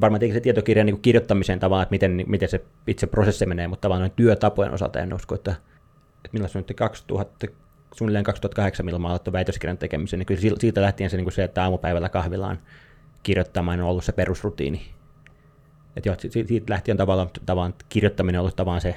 [0.00, 3.80] Varmaan tietenkin se tietokirjan niin kirjoittamisen tavalla, että miten, miten se itse prosessi menee, mutta
[3.80, 5.50] tavallaan työtapojen osalta en usko, että,
[6.16, 7.46] että milloin se nyt 2000,
[7.94, 11.44] suunnilleen 2008, milloin mä aloitin väitöskirjan tekemisen, niin kyllä siitä- lähtien se, niin kuin se,
[11.44, 12.59] että aamupäivällä kahvilaan
[13.22, 14.87] kirjoittamaan on ollut se perusrutiini.
[15.96, 18.96] Että joo, si- si- siitä lähtien tavallaan, tavallaan kirjoittaminen on ollut tavallaan se,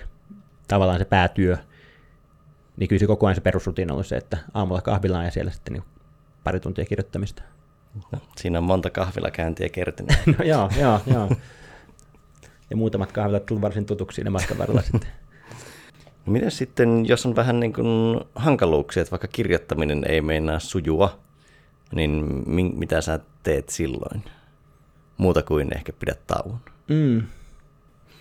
[0.68, 1.58] tavallaan se päätyö,
[2.78, 5.52] niin kyllä se koko ajan se perusrutiini on ollut se, että aamulla kahvilaan ja siellä
[5.52, 5.84] sitten niin
[6.44, 7.44] pari tuntia kirjoittamista.
[8.12, 10.18] No, siinä on monta kahvilakäyntiä kertynyt.
[10.38, 11.30] No joo, joo, joo.
[12.70, 15.10] Ja muutamat kahvilat tullut varsin tutuksi siinä matkan varrella sitten.
[16.26, 21.20] No Miten sitten, jos on vähän niin kuin hankaluuksia, että vaikka kirjoittaminen ei meinaa sujua,
[21.96, 24.24] niin mi- mitä sä teet silloin?
[25.20, 26.60] muuta kuin ehkä pidä tauon.
[26.88, 27.24] Mm.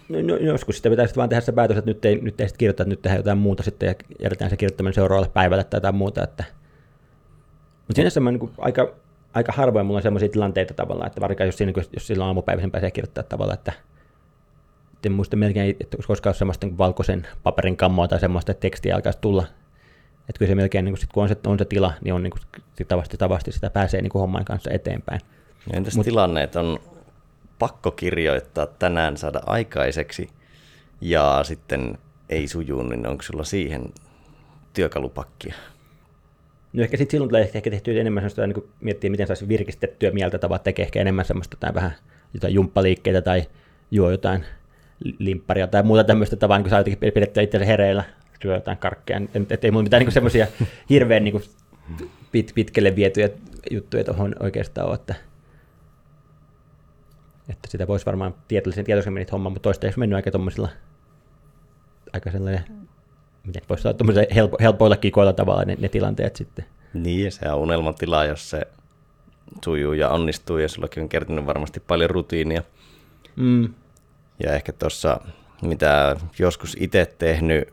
[0.09, 2.59] No, no, joskus sitten pitäisi vaan tehdä se päätös, että nyt ei, nyt ei sitten
[2.59, 5.95] kirjoittaa, että nyt tehdään jotain muuta sitten ja jätetään se kirjoittaminen seuraavalle päivälle tai jotain
[5.95, 6.25] muuta.
[6.25, 6.45] Että...
[7.87, 8.95] Mutta sinänsä mä, niin kuin, aika,
[9.35, 12.91] aika harvoin mulla on sellaisia tilanteita tavallaan, että varsinkaan jos, siinä, jos silloin aamupäiväisen pääsee
[12.91, 13.73] kirjoittaa tavallaan, että
[15.07, 18.95] en muista melkein, että koskaan ole semmoista niin valkoisen paperin kammoa tai semmoista, että tekstiä
[18.95, 19.47] alkaisi tulla.
[20.29, 22.23] Että kyllä se melkein, niin kuin sit, kun on se, on se tila, niin on
[22.23, 25.21] niin kuin, tavasti, tavasti sitä pääsee niin kuin homman kanssa eteenpäin.
[25.73, 26.79] Ja entäs Mut, tilanne, että on
[27.59, 30.29] pakko kirjoittaa tänään saada aikaiseksi
[31.01, 33.85] ja sitten ei sujuu, niin onko sulla siihen
[34.73, 35.55] työkalupakkia?
[36.73, 40.39] No ehkä sitten silloin tulee ehkä tehtyä enemmän sellaista, niin miettiä, miten saisi virkistettyä mieltä
[40.39, 41.93] tavat, tekee ehkä enemmän semmoista tai vähän
[42.35, 43.43] jotain jumppaliikkeitä tai
[43.91, 44.45] juo jotain
[45.19, 48.05] limpparia tai muuta tämmöistä tavaa, niin saa jotenkin pidettyä itse hereillä,
[48.43, 49.21] syö jotain karkkeja.
[49.51, 50.47] Että ei mulla mitään niin semmoisia
[50.91, 51.45] hirveän niin kuin
[52.33, 53.29] pit, pitkälle vietyjä
[53.71, 55.15] juttuja tuohon oikeastaan ole, että,
[57.49, 60.69] että sitä voisi varmaan tietoisen tietoisemmin niitä hommaa, mutta toistaiseksi mennyt aika tuommoisilla
[62.13, 62.65] aika sellainen,
[63.49, 66.65] miten voisi sanoa, helpo, helpoilla kikoilla tavalla ne, ne tilanteet sitten.
[66.95, 68.67] Niin, ja se on unelmatila, jos se
[69.65, 72.63] sujuu ja onnistuu, ja sullakin on kertynyt varmasti paljon rutiinia.
[73.37, 73.75] Mm.
[74.45, 75.21] Ja ehkä tuossa,
[75.63, 77.69] mitä joskus itse tehnyt,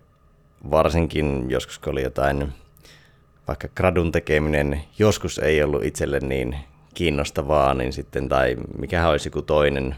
[0.71, 2.53] varsinkin joskus kun oli jotain,
[3.47, 6.55] vaikka gradun tekeminen joskus ei ollut itselle niin
[6.93, 9.95] kiinnostavaa, niin sitten, tai mikä olisi joku toinen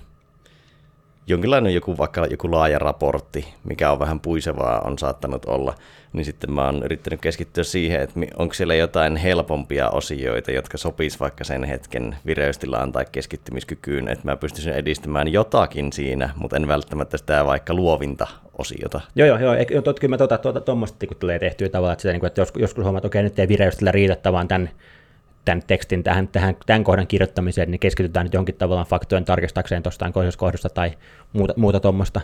[1.28, 5.74] jonkinlainen joku, vaikka joku laaja raportti, mikä on vähän puisevaa, on saattanut olla,
[6.14, 11.20] niin sitten mä oon yrittänyt keskittyä siihen, että onko siellä jotain helpompia osioita, jotka sopis
[11.20, 17.18] vaikka sen hetken vireystilaan tai keskittymiskykyyn, että mä pystyisin edistämään jotakin siinä, mutta en välttämättä
[17.18, 19.02] sitä vaikka luovinta osiota.
[19.16, 19.56] Joo, joo, joo.
[19.56, 22.42] joo tot, kyllä mä tuota, tuota, tuommoista kun tulee tehtyä tavallaan, että, sitä, niin että
[22.42, 24.70] joskus, joskus huomaat, että okei, nyt ei vireystillä riitä, vaan tämän
[25.48, 30.12] tämän tekstin tähän, tähän, tämän kohdan kirjoittamiseen, niin keskitytään nyt johonkin tavallaan faktojen tarkistakseen tuosta
[30.38, 30.92] kohdasta tai
[31.34, 32.22] muuta, muuta tuommoista.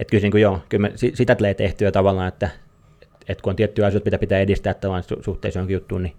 [0.00, 2.50] Että kyllä, niin kuin joo, kyllä me, sitä tulee tehtyä tavallaan, että,
[3.28, 6.16] että kun on tiettyjä asioita, mitä pitää edistää tavallaan suhteessa johonkin juttuun, niin,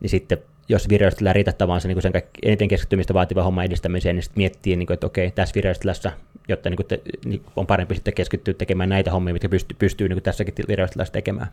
[0.00, 0.38] niin sitten
[0.68, 4.40] jos vireystilä riitä tavallaan se, niin sen kaikki, eniten keskittymistä vaativa homma edistämiseen, niin sitten
[4.40, 6.12] miettii, niin kuin, että okei, tässä vireystilassa,
[6.48, 10.08] jotta niin kuin te, niin on parempi sitten keskittyä tekemään näitä hommia, mitkä pystyy, pystyy
[10.08, 11.48] niin kuin tässäkin vireystilassa tekemään.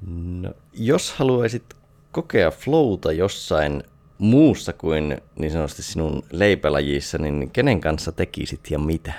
[0.00, 1.74] No, jos haluaisit
[2.12, 3.82] kokea flowta jossain
[4.18, 9.12] muussa kuin niin sanotusti sinun leipälajissa, niin kenen kanssa tekisit ja mitä?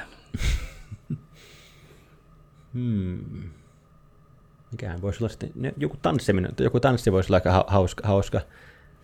[2.73, 3.49] hmm.
[4.71, 8.37] Mikähän voisi olla sitten, joku tanssiminen, joku tanssi voisi olla aika hauska, hauska.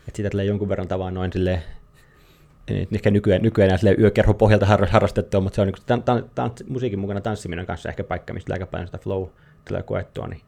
[0.08, 1.64] että sitä tulee jonkun verran tavaa noin silleen,
[2.92, 7.00] ehkä nykyään, nykyään enää yökerho pohjalta harrastettua, mutta se on niin tan, tan, tan, musiikin
[7.00, 9.28] mukana tanssiminen kanssa ehkä paikka, mistä aika paljon sitä flow
[9.68, 10.42] tulee koettua, niin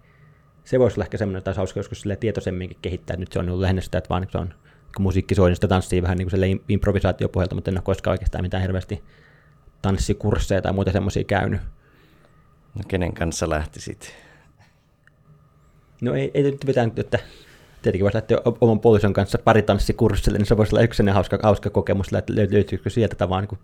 [0.65, 3.17] se voisi olla ehkä semmoinen, että hauska joskus sille tietoisemminkin kehittää.
[3.17, 4.53] Nyt se on ollut lähinnä sitä, että vaan se on
[4.95, 8.61] kun musiikki soi, niin tanssii vähän niin kuin improvisaatiopohjalta, mutta en ole koskaan oikeastaan mitään
[8.61, 9.03] hirveästi
[9.81, 11.61] tanssikursseja tai muuta semmoisia käynyt.
[12.75, 14.13] No kenen kanssa lähtisit?
[16.01, 17.19] No ei, ei nyt mitään, että
[17.81, 22.13] tietenkin voisi lähteä oman puolison kanssa paritanssikurssille, niin se voisi olla yksi hauska, hauska kokemus,
[22.13, 23.59] että löytyykö sieltä tavallaan niin kuin,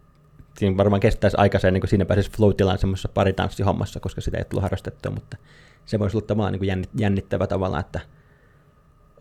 [0.58, 4.64] siinä varmaan kestäisi aikaisen, niin kuin siinä pääsisi flow-tilaan semmoisessa paritanssihommassa, koska sitä ei tullut
[4.64, 5.38] harrastettua, mutta
[5.86, 8.00] se voisi olla tavallaan niin jännittävä tavalla, että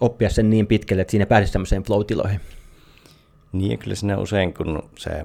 [0.00, 2.40] oppia sen niin pitkälle, että siinä pääsisi semmoiseen flow-tiloihin.
[3.52, 5.24] Niin, ja kyllä siinä usein, kun se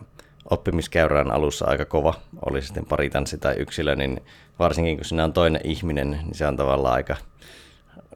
[0.49, 2.13] oppimiskäyrä on alussa aika kova,
[2.45, 4.21] oli sitten paritanssi tai yksilö, niin
[4.59, 7.15] varsinkin kun siinä on toinen ihminen, niin se on tavallaan aika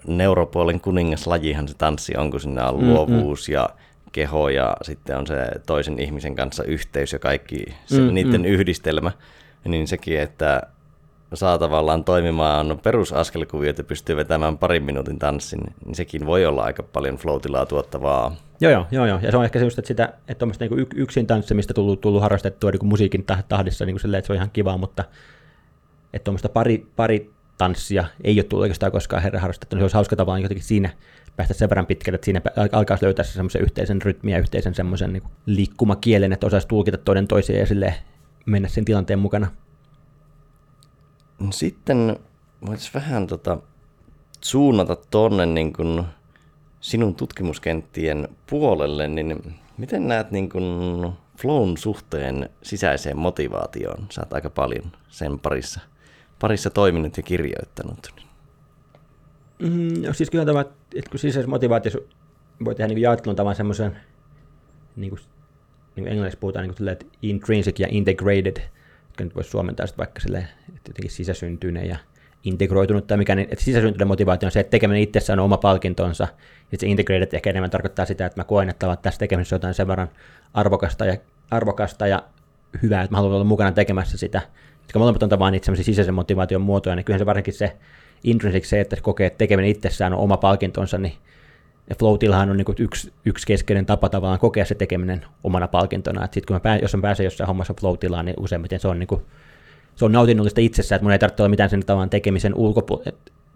[0.07, 3.53] neuropuolen kuningaslajihan se tanssi on, kun siinä on mm, luovuus mm.
[3.53, 3.69] ja
[4.11, 9.11] keho ja sitten on se toisen ihmisen kanssa yhteys ja kaikki se, mm, niiden yhdistelmä,
[9.65, 10.61] niin sekin, että
[11.33, 16.83] saa tavallaan toimimaan perusaskelkuvia, että pystyy vetämään parin minuutin tanssin, niin sekin voi olla aika
[16.83, 18.35] paljon flow tuottavaa.
[18.61, 19.19] Joo, joo, joo, joo.
[19.21, 22.71] Ja se on ehkä se just, että, sitä, että niin yksin tanssimista tullut, tullut harrastettua
[22.71, 25.03] niin kuin musiikin tahdissa niin kuin silleen, että se on ihan kiva, mutta
[26.13, 29.95] että tuommoista pari, pari tanssia ei ole tullut oikeastaan koskaan herra harrastettu, niin se olisi
[29.95, 30.89] hauska tavallaan jotenkin siinä
[31.35, 35.23] päästä sen verran pitkälle, että siinä alkaisi löytää se semmoisen yhteisen rytmiä, yhteisen semmoisen niin
[35.45, 37.93] liikkumakielen, että osaisi tulkita toinen toisiaan ja
[38.45, 39.47] mennä sen tilanteen mukana.
[41.39, 42.19] No sitten
[42.65, 43.57] voitaisiin vähän tota,
[44.41, 46.05] suunnata tuonne niin kun
[46.81, 54.07] sinun tutkimuskenttien puolelle, niin miten näet niin kun flown suhteen sisäiseen motivaatioon?
[54.09, 55.79] Sä oot aika paljon sen parissa,
[56.39, 58.13] parissa toiminut ja kirjoittanut.
[59.59, 60.61] Mm, no siis kyllä tämä,
[60.95, 61.99] että kun sisäisessä motivaatiossa
[62.65, 63.97] voi tehdä niin jaottelun tavan semmoisen,
[64.95, 65.19] niin kuin,
[65.95, 68.57] niin kuin englanniksi puhutaan niin kuin, että intrinsic ja integrated–
[69.19, 70.47] jotka nyt voisi suomentaa sitten vaikka sille,
[70.87, 71.97] jotenkin sisäsyntyinen ja
[72.43, 76.27] integroitunut tai mikä, niin että sisäsyntyinen motivaatio on se, että tekeminen itsessään on oma palkintonsa,
[76.71, 79.87] ja se integrated ehkä enemmän tarkoittaa sitä, että mä koen, että tässä tekemisessä jotain sen
[79.87, 80.09] verran
[80.53, 81.17] arvokasta ja,
[81.51, 82.23] arvokasta ja
[82.83, 84.41] hyvää, että mä haluan olla mukana tekemässä sitä,
[84.81, 87.77] jotka molemmat on tavallaan niitä sisäisen motivaation muotoja, niin kyllähän se varsinkin se
[88.23, 91.13] intrinsic se, että kokee, että tekeminen itsessään on oma palkintonsa, niin
[91.89, 92.17] ja flow
[92.49, 96.25] on niin yksi, yksi keskeinen tapa tavallaan kokea se tekeminen omana palkintona.
[96.25, 99.07] Sitten kun mä pää, jos mä pääsen jossain hommassa flow niin useimmiten se on, niin
[99.07, 99.21] kuin,
[99.95, 103.03] se on nautinnollista itsessään, että mun ei tarvitse olla mitään sen tavan tekemisen ulkopu-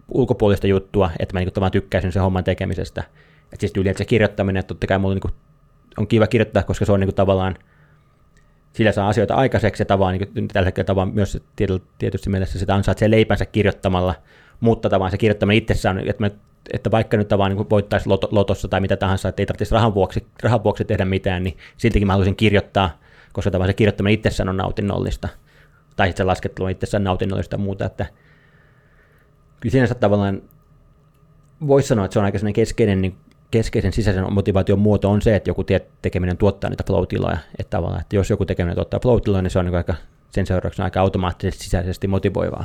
[0.08, 3.04] ulkopuolista juttua, että mä niin kuin, tykkäisin sen homman tekemisestä.
[3.52, 5.34] Et siis yleensä se kirjoittaminen, että totta kai mulla niin
[5.96, 7.56] on kiva kirjoittaa, koska se on niin kuin, tavallaan,
[8.72, 11.42] sillä saa asioita aikaiseksi ja tavallaan niin kuin, tällä hetkellä tavallaan myös
[11.98, 14.14] tietysti mielessä sitä ansaitsee leipänsä kirjoittamalla,
[14.60, 16.30] mutta tavallaan se kirjoittaminen itsessään, että mä
[16.72, 19.94] että vaikka nyt vaan niin voittaisi lot- lotossa tai mitä tahansa, että ei tarvitsisi rahan
[19.94, 22.98] vuoksi, rahan vuoksi tehdä mitään, niin siltikin mä haluaisin kirjoittaa,
[23.32, 25.28] koska tavallaan se kirjoittaminen itsessään on nautinnollista.
[25.96, 28.06] Tai sitten se laskettelu on itsessään nautinnollista ja muuta, että
[29.60, 30.42] kyllä sinänsä tavallaan
[31.66, 33.16] voisi sanoa, että se on aika keskeinen, niin
[33.50, 35.64] keskeisen sisäisen motivaation muoto on se, että joku
[36.02, 37.04] tekeminen tuottaa niitä flow
[37.58, 39.94] Että tavallaan, että jos joku tekeminen tuottaa flow niin se on niin aika,
[40.30, 42.64] sen seurauksena aika automaattisesti sisäisesti motivoivaa.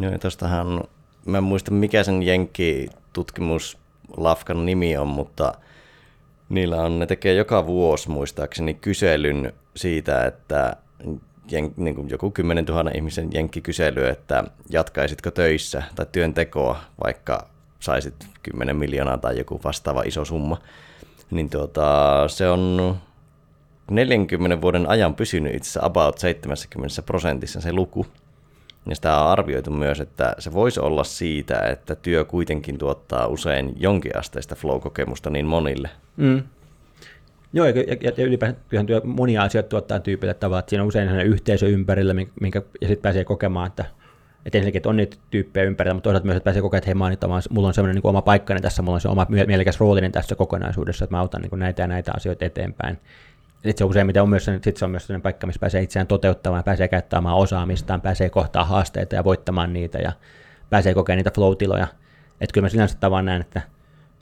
[0.00, 0.80] Joo, ja tuostahan
[1.26, 3.78] mä en muista mikä sen Jenkki-tutkimus
[4.16, 5.54] Lafkan nimi on, mutta
[6.48, 10.76] niillä on, ne tekee joka vuosi muistaakseni kyselyn siitä, että
[11.50, 17.48] jen, niin kuin joku 10 000 ihmisen jenkkikysely, että jatkaisitko töissä tai työntekoa, vaikka
[17.80, 20.58] saisit 10 miljoonaa tai joku vastaava iso summa,
[21.30, 22.96] niin tuota, se on
[23.90, 28.06] 40 vuoden ajan pysynyt itse asiassa about 70 prosentissa se luku.
[28.88, 33.72] Ja sitä on arvioitu myös, että se voisi olla siitä, että työ kuitenkin tuottaa usein
[33.76, 35.90] jonkinasteista flow-kokemusta niin monille.
[36.16, 36.42] Mm.
[37.52, 37.96] Joo, ja, ja,
[38.72, 42.88] ja työ, monia asioita tuottaa tyypille tavalla, että siinä on usein yhteisö ympärillä, minkä, ja
[42.88, 43.84] sitten pääsee kokemaan, että,
[44.46, 46.78] että ensinnäkin, että on niitä tyyppejä ympärillä, mutta toisaalta myös, että pääsee kokemaan,
[47.12, 49.26] että hei, mä oon, mulla on sellainen niin oma paikkani tässä, mulla on se oma
[49.46, 52.98] mielekäs roolinen tässä kokonaisuudessa, että mä autan niin näitä ja näitä asioita eteenpäin
[53.62, 56.64] sitten se useimmiten on myös, sit se on myös sellainen paikka, missä pääsee itseään toteuttamaan,
[56.64, 60.12] pääsee käyttämään osaamistaan, pääsee kohtaa haasteita ja voittamaan niitä ja
[60.70, 61.86] pääsee kokemaan niitä flow-tiloja.
[62.40, 63.62] Että kyllä mä sinänsä tavan näen, että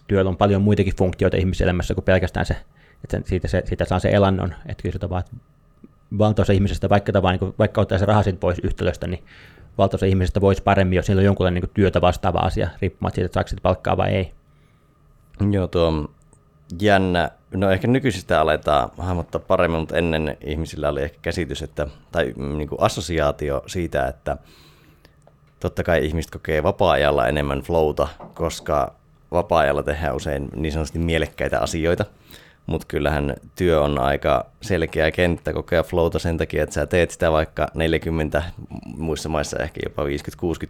[0.07, 2.57] työllä on paljon muitakin funktioita ihmiselämässä kuin pelkästään se,
[3.05, 4.55] että siitä, se, siitä saa se elannon.
[4.67, 5.41] Että kyllä se tavallaan,
[6.19, 9.25] valtaosa ihmisestä, vaikka, tavallaan, niin vaikka ottaa se raha pois yhtälöstä, niin
[9.79, 13.35] valtaosa ihmisestä voisi paremmin, jos niillä on jonkunlainen niin työtä vastaava asia, riippumatta siitä, että
[13.35, 14.33] saako palkkaa vai ei.
[15.51, 16.11] Joo, tuo
[16.81, 17.31] jännä.
[17.55, 22.69] No ehkä nykyisistä aletaan hahmottaa paremmin, mutta ennen ihmisillä oli ehkä käsitys, että, tai niin
[22.69, 24.37] kuin assosiaatio siitä, että
[25.61, 28.95] totta kai ihmiset kokee vapaa-ajalla enemmän flowta, koska
[29.33, 32.05] vapaa-ajalla tehdään usein niin sanotusti mielekkäitä asioita,
[32.67, 37.33] mutta kyllähän työ on aika selkeä kenttä kokea flowta sen takia, että sä teet sitä
[37.33, 38.43] vaikka 40,
[38.97, 40.07] muissa maissa ehkä jopa 50-60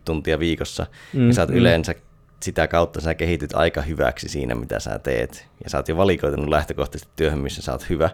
[0.05, 1.57] tuntia viikossa, mm, ja sä oot mm.
[1.57, 1.95] yleensä
[2.41, 5.47] sitä kautta sä kehityt aika hyväksi siinä, mitä sä teet.
[5.65, 8.11] Ja sä oot jo valikoitunut lähtökohtaisesti työhön, missä sä oot hyvä.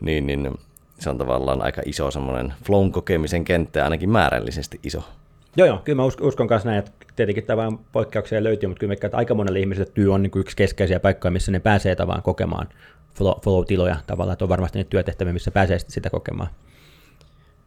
[0.00, 0.50] Niin, niin
[0.98, 5.04] se on tavallaan aika iso semmoinen flown kokemisen kenttä, ainakin määrällisesti iso.
[5.56, 9.16] Joo, joo, kyllä mä uskon, kanssa näin, että tietenkin tavallaan poikkeuksia löytyy, mutta kyllä että
[9.16, 12.68] aika monelle ihmiselle työ on niin kuin yksi keskeisiä paikkoja, missä ne pääsee tavallaan kokemaan
[13.14, 16.50] flow, flow-tiloja tavallaan, että on varmasti ne työtehtäviä, missä pääsee sitä kokemaan.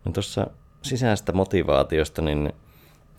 [0.06, 0.48] No tuossa
[0.82, 2.54] sisäistä motivaatiosta, niin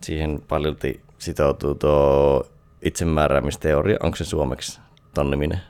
[0.01, 2.47] siihen paljolti sitoutuu tuo
[2.87, 4.81] itsemääräämisteoria, onko se suomeksi
[5.15, 5.61] ton niminen?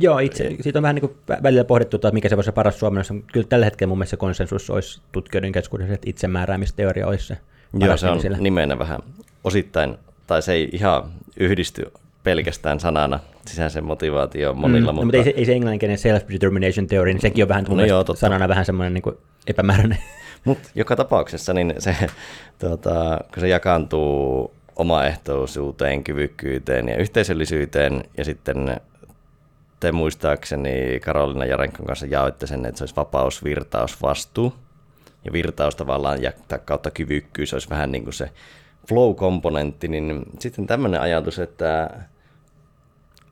[0.00, 3.14] Joo, itse, siitä on vähän niin kuin välillä pohdittu, että mikä se voisi paras suomennossa.
[3.32, 7.38] Kyllä tällä hetkellä mun mielestä konsensus olisi tutkijoiden keskuudessa, että itsemääräämisteoria olisi se
[7.80, 8.38] Joo, se on nimisellä.
[8.38, 9.00] nimenä vähän
[9.44, 11.92] osittain, tai se ei ihan yhdisty
[12.24, 14.92] pelkästään sanana sisäisen motivaatio monilla.
[14.92, 15.00] Mm, mutta...
[15.00, 18.04] No, mutta ei se, ei se englanninkielinen self-determination theory, niin sekin on vähän no joo,
[18.14, 19.14] sanana vähän semmoinen niin
[19.46, 19.98] epämääräinen.
[20.44, 21.96] Mutta joka tapauksessa niin se,
[22.60, 28.80] tuota, kun se jakaantuu omaehtoisuuteen, kyvykkyyteen ja yhteisöllisyyteen ja sitten
[29.80, 34.54] te muistaakseni Karolina Jarenkon kanssa jaoitte sen, että se olisi vapaus, virtaus, vastuu.
[35.24, 36.32] Ja virtaus tavallaan ja
[36.64, 38.30] kautta kyvykkyys olisi vähän niin kuin se
[38.88, 41.90] flow-komponentti, niin sitten tämmöinen ajatus, että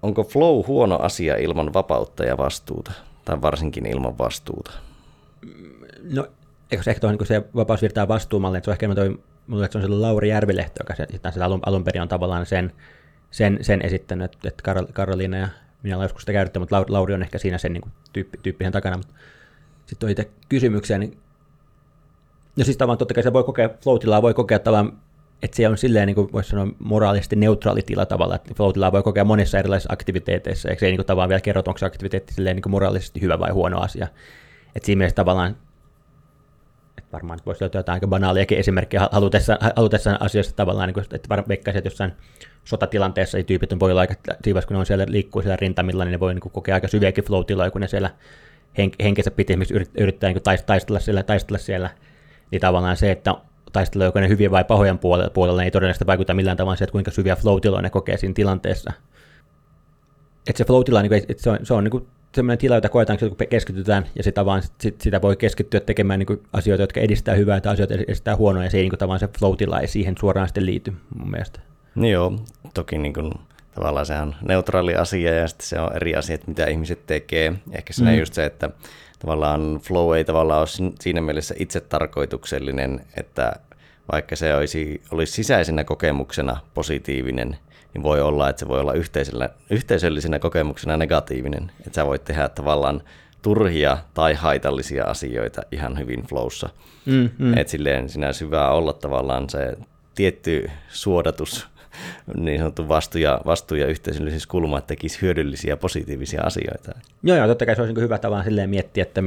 [0.02, 2.92] onko flow huono asia ilman vapautta ja vastuuta,
[3.24, 4.70] tai varsinkin ilman vastuuta?
[6.12, 6.26] No,
[6.70, 9.84] eikö se ehkä tuohon niin se vapausvirtaa vastuumalli, että se on ehkä mulle se on
[9.84, 12.72] se Lauri Järvilehto, joka sitten sitä alun, alun perin on tavallaan sen,
[13.30, 15.48] sen, sen esittänyt, että Karol, Karoliina ja
[15.82, 18.72] minä olen joskus sitä käyttänyt, mutta Lauri on ehkä siinä sen niin kuin, tyyppi, tyyppisen
[18.72, 18.96] takana.
[18.96, 19.14] Mutta
[19.86, 21.18] sitten on itse kysymyksiä, niin
[22.56, 24.98] no siis tavallaan totta kai se voi kokea, flow voi kokea tavallaan,
[25.42, 29.02] että se on silleen, niin kuin voisi sanoa, moraalisesti neutraali tila tavalla, että flow voi
[29.02, 32.34] kokea monissa erilaisissa aktiviteeteissa, eikö se ei niin kuin, tavallaan vielä kerro, onko se aktiviteetti
[32.34, 34.08] silleen niin kuin moraalisesti hyvä vai huono asia.
[34.76, 35.56] Että siinä mielessä tavallaan
[37.12, 41.48] varmaan voisi löytää jotain aika banaaliakin esimerkkejä halutessaan, halutessaan asioista tavallaan, niin kuin, että varmaan
[41.48, 42.12] veikkaisin, että jossain
[42.64, 46.12] sotatilanteessa ei tyypit voi olla aika siivas, kun ne on siellä, liikkuu siellä rintamilla, niin
[46.12, 48.10] ne voi niin kokea aika syviäkin flow kun ne siellä
[48.78, 51.90] hen- henkensä piti esimerkiksi yrittää niin taistella siellä, taistella siellä,
[52.50, 53.34] niin tavallaan se, että
[53.72, 56.92] taistelee joko ne hyviä vai pahojen puolella, puolella, niin ei todennäköisesti vaikuta millään tavalla siihen,
[56.92, 58.92] kuinka syviä flow ne kokee siinä tilanteessa.
[60.46, 63.18] Että se flow niin kuin, se on, se on niin kuin sellainen tila, jota koetaan,
[63.18, 67.34] kun keskitytään, ja sitä, vaan, sit, sitä voi keskittyä tekemään niin kuin asioita, jotka edistää
[67.34, 70.48] hyvää, tai asioita edistää huonoa, ja se ei niin kuin, se flow ei siihen suoraan
[70.48, 71.60] sitten liity mun mielestä.
[71.94, 72.32] Niin joo,
[72.74, 73.32] toki niin kuin,
[73.74, 77.52] tavallaan se on neutraali asia, ja sitten se on eri asia, että mitä ihmiset tekee.
[77.72, 78.08] Ehkä se mm.
[78.08, 78.70] on just se, että
[79.18, 83.52] tavallaan flow ei tavallaan ole siinä mielessä itse tarkoituksellinen, että
[84.12, 87.58] vaikka se olisi, olisi sisäisenä kokemuksena positiivinen,
[87.94, 88.94] niin voi olla, että se voi olla
[89.70, 91.70] yhteisöllisenä kokemuksena negatiivinen.
[91.86, 93.02] Että sä voit tehdä tavallaan
[93.42, 96.68] turhia tai haitallisia asioita ihan hyvin flowssa.
[97.06, 97.58] Mm, mm.
[97.58, 99.76] Että silleen sinä hyvä olla tavallaan se
[100.14, 101.68] tietty suodatus,
[102.34, 106.92] niin sanottu vastu- ja, vastu- ja yhteisöllisyyskulma, että tekisi hyödyllisiä positiivisia asioita.
[107.22, 109.22] Joo, joo, totta kai se olisi niin hyvä tavallaan silleen miettiä, että,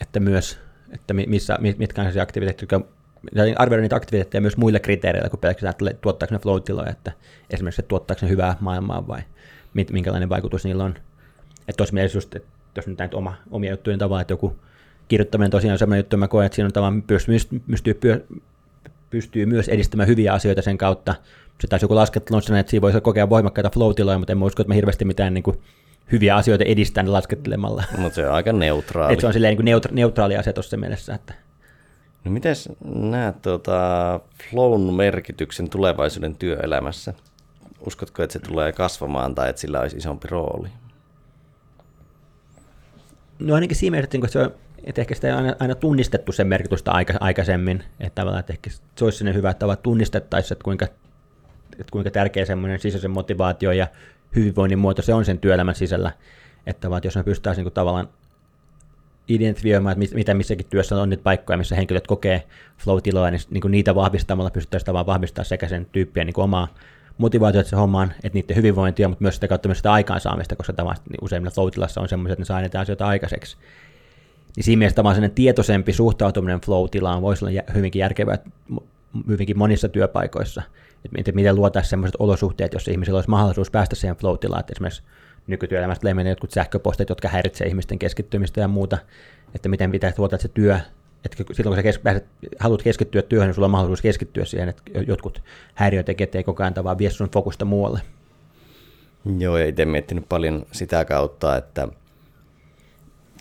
[0.00, 0.58] että myös,
[0.92, 2.88] että missä, mitkä on sellaisia aktiviteetit, jotka
[3.56, 7.12] arvioida niitä aktiviteetteja myös muille kriteereillä kuin pelkästään, että tuottaako ne flow että
[7.50, 9.20] esimerkiksi, että tuottaako ne hyvää maailmaa vai
[9.92, 10.94] minkälainen vaikutus niillä on.
[11.60, 14.56] Että tuossa mielessä just, että jos nyt näitä oma, omia juttuja tavalla, että joku
[15.08, 17.38] kirjoittaminen tosiaan on sellainen juttu, mä koen, että siinä on tavallaan pystyy,
[17.70, 18.26] pystyy,
[19.10, 21.14] pystyy myös edistämään hyviä asioita sen kautta.
[21.60, 24.62] Se taisi joku laskettelu on että siinä voisi kokea voimakkaita flow mutta en mä usko,
[24.62, 25.58] että mä hirveästi mitään niin kuin,
[26.12, 27.84] hyviä asioita edistän laskettelemalla.
[27.98, 29.12] Mutta se on aika neutraali.
[29.12, 31.34] Että se on silleen niin neutra- neutraali asia tuossa mielessä, että
[32.24, 37.14] No miten näet tuota flown merkityksen tulevaisuuden työelämässä?
[37.86, 40.68] Uskotko, että se tulee kasvamaan tai että sillä olisi isompi rooli?
[43.38, 44.54] No ainakin siinä mielessä, että se on,
[44.84, 48.70] että ehkä sitä ei aina, aina tunnistettu sen merkitystä aika, aikaisemmin, että tavallaan että ehkä
[48.96, 50.84] se olisi sinne hyvä, että tunnistettaisiin, että kuinka,
[51.72, 53.86] että kuinka tärkeä semmoinen sisäisen motivaatio ja
[54.36, 56.12] hyvinvoinnin muoto se on sen työelämän sisällä,
[56.66, 58.08] että jos me pystytään niin tavallaan
[59.28, 62.42] identifioimaan, että mitä missäkin työssä on niitä paikkoja, missä henkilöt kokee
[62.78, 66.68] flow-tiloja, niin, niin kuin niitä vahvistamalla pystyttäisiin vaan vahvistaa sekä sen tyyppien niin omaa
[67.18, 70.94] motivaatiota se hommaan, että niiden hyvinvointia, mutta myös sitä kautta myös sitä aikaansaamista, koska tämä
[71.10, 73.56] niin useimmilla flow on semmoiset, että ne saa niitä asioita aikaiseksi.
[74.56, 78.38] Niin siinä mielessä tämä tietoisempi suhtautuminen flow-tilaan voisi olla hyvinkin järkevää
[79.28, 80.62] hyvinkin monissa työpaikoissa.
[81.16, 85.02] Että miten luotaisiin sellaiset olosuhteet, jossa ihmisillä olisi mahdollisuus päästä siihen flow-tilaan, että esimerkiksi
[85.46, 88.98] nykytyöelämästä leimennä jotkut sähköpostit, jotka häiritsevät ihmisten keskittymistä ja muuta,
[89.54, 90.78] että miten pitää tuota se työ,
[91.24, 92.26] että silloin kun sä kes- pääset,
[92.58, 95.42] haluat keskittyä työhön, niin sulla on mahdollisuus keskittyä siihen, että jotkut
[95.74, 98.00] häiriötekijät ei koko ajan vaan vie sun fokusta muualle.
[99.38, 101.88] Joo, ja itse miettinyt paljon sitä kautta, että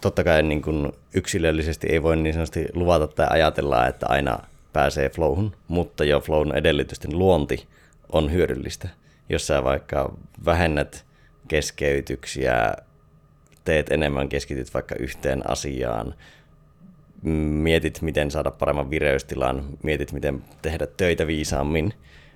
[0.02, 4.40] totta kai niin kuin yksilöllisesti ei voi niin sanotusti luvata tai ajatella, että aina
[4.74, 7.68] pääsee flowhun, mutta jo flown edellytysten luonti
[8.12, 8.90] on hyödyllistä.
[9.30, 10.14] Jos sä vaikka
[10.46, 11.06] vähennät
[11.52, 12.74] keskeytyksiä,
[13.64, 16.16] teet enemmän, keskityt vaikka yhteen asiaan,
[17.64, 21.94] mietit, miten saada paremman vireystilan, mietit, miten tehdä töitä viisaammin,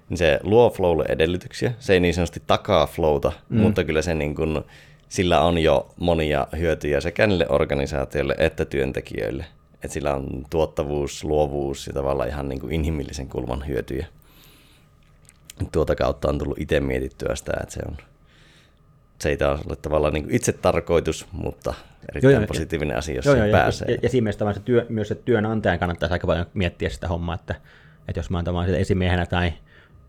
[0.09, 1.73] niin se luo flowlle edellytyksiä.
[1.79, 3.59] Se ei niin sanotusti takaa flowta, mm.
[3.59, 4.61] mutta kyllä se niin kuin,
[5.09, 9.45] sillä on jo monia hyötyjä sekä niille organisaatioille että työntekijöille.
[9.83, 14.07] Et sillä on tuottavuus, luovuus ja tavallaan ihan niin kuin inhimillisen kulman hyötyjä.
[15.71, 17.97] Tuota kautta on tullut itse mietittyä sitä, että se on
[19.19, 21.73] se ei taas ole tavallaan niin itse tarkoitus, mutta
[22.09, 23.87] erittäin joo, positiivinen ja, asia, jos joo, joo, pääsee.
[23.87, 27.07] Ja, ja, ja siinä mielessä se työ, myös se työnantajan kannattaisi aika paljon miettiä sitä
[27.07, 27.55] hommaa, että,
[28.07, 29.53] että jos mä oon tavallaan esimiehenä tai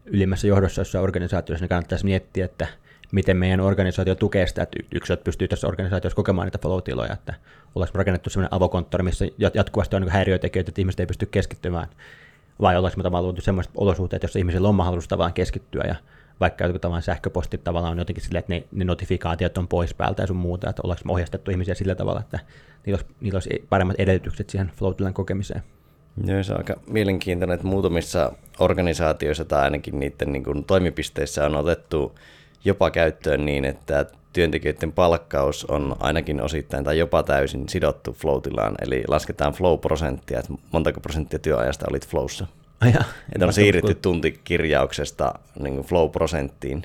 [0.07, 2.67] ylimmässä johdossa jossain organisaatiossa, niin kannattaisi miettiä, että
[3.13, 7.35] miten meidän organisaatio tukee sitä, että yksilöt pystyy tässä organisaatiossa kokemaan niitä flow-tiloja, että
[7.75, 11.87] ollaanko rakennettu sellainen avokonttori, missä jatkuvasti on niin häiriötekijöitä, että ihmiset ei pysty keskittymään,
[12.61, 15.95] vai ollaanko me tavallaan luotu sellaiset olosuhteet, jossa ihmisillä on mahdollisuus tavallaan keskittyä ja
[16.41, 20.23] vaikka jotkut tavallaan sähköpostit tavallaan on jotenkin silleen, että ne, ne notifikaatiot on pois päältä
[20.23, 22.39] ja sun muuta, että ollaanko ohjastettu ihmisiä sillä tavalla, että
[22.87, 25.63] niillä olisi, niillä olisi paremmat edellytykset siihen flow kokemiseen.
[26.25, 31.57] Joo, se on aika mielenkiintoinen, että muutamissa organisaatioissa tai ainakin niiden niin kuin, toimipisteissä on
[31.57, 32.19] otettu
[32.65, 38.41] jopa käyttöön niin, että työntekijöiden palkkaus on ainakin osittain tai jopa täysin sidottu flow
[38.81, 42.47] eli lasketaan flow-prosenttia, että montako prosenttia työajasta olit flowssa.
[42.81, 46.83] Aja, että on siirretty tuntikirjauksesta niin flow-prosenttiin,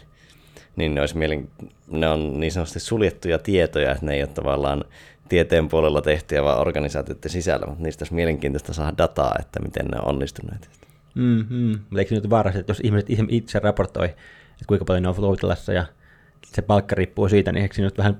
[0.76, 1.50] niin ne, olisi mielen,
[1.88, 4.84] ne on niin sanotusti suljettuja tietoja, että ne ei ole tavallaan
[5.30, 9.98] tieteen puolella tehtyjä, vaan organisaatioiden sisällä, mutta niistä olisi mielenkiintoista saada dataa, että miten ne
[10.00, 10.70] on onnistuneet.
[11.16, 11.80] Mm-hmm.
[11.80, 15.36] Mutta eikö nyt vaarassa, että jos ihmiset itse raportoi, että kuinka paljon ne on flow
[15.76, 15.86] ja
[16.46, 18.18] se palkka riippuu siitä, niin eikö nyt vähän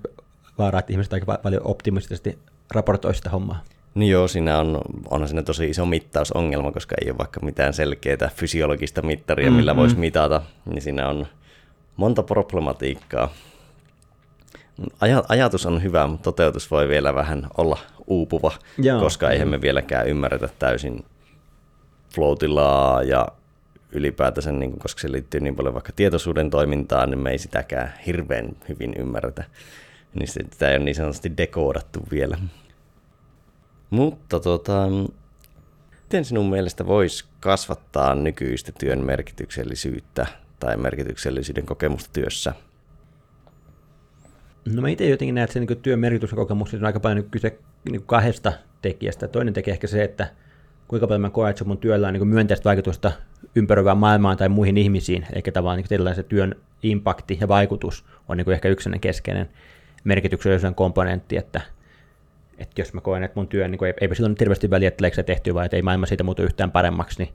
[0.58, 2.40] vaaraa, että ihmiset aika paljon optimistisesti
[2.72, 3.64] raportoi sitä hommaa?
[3.96, 8.30] Niin joo, siinä on, onhan siinä tosi iso mittausongelma, koska ei ole vaikka mitään selkeää
[8.36, 9.82] fysiologista mittaria, millä mm-hmm.
[9.82, 11.28] voisi mitata, niin siinä on
[11.98, 13.34] monta problematiikkaa.
[14.82, 17.78] Aj- ajatus on hyvä, mutta toteutus voi vielä vähän olla
[18.08, 21.06] uupuva, Joo, koska eihän me vieläkään ymmärretä täysin
[22.16, 23.28] floatilaa ja
[23.92, 28.50] ylipäätänsä, niin koska se liittyy niin paljon vaikka tietoisuuden toimintaan, niin me ei sitäkään hirveän
[28.70, 29.44] hyvin ymmärretä.
[30.14, 32.38] Niin sitä ei ole niin sanotusti dekoodattu vielä.
[33.92, 34.88] Mutta tota,
[36.04, 40.26] miten sinun mielestä voisi kasvattaa nykyistä työn merkityksellisyyttä
[40.60, 42.54] tai merkityksellisyyden kokemusta työssä?
[44.74, 47.60] No mä itse jotenkin näen, että se niin työn merkityksen kokemus on aika paljon kyse
[47.92, 49.28] niin kahdesta tekijästä.
[49.28, 50.28] Toinen tekijä ehkä se, että
[50.88, 53.12] kuinka paljon mä koen, että se mun työllä on niin myönteistä vaikutusta
[53.56, 58.52] ympäröivään maailmaan tai muihin ihmisiin, eikä tavallaan niin se työn impakti ja vaikutus on niin
[58.52, 59.50] ehkä yksi keskeinen
[60.04, 61.62] merkityksellisen komponentti, että,
[62.62, 65.24] että jos mä koen, että mun työ, niin kuin, eipä silloin hirveästi väliä, että se
[65.24, 67.34] tehty vai että ei maailma siitä muutu yhtään paremmaksi, niin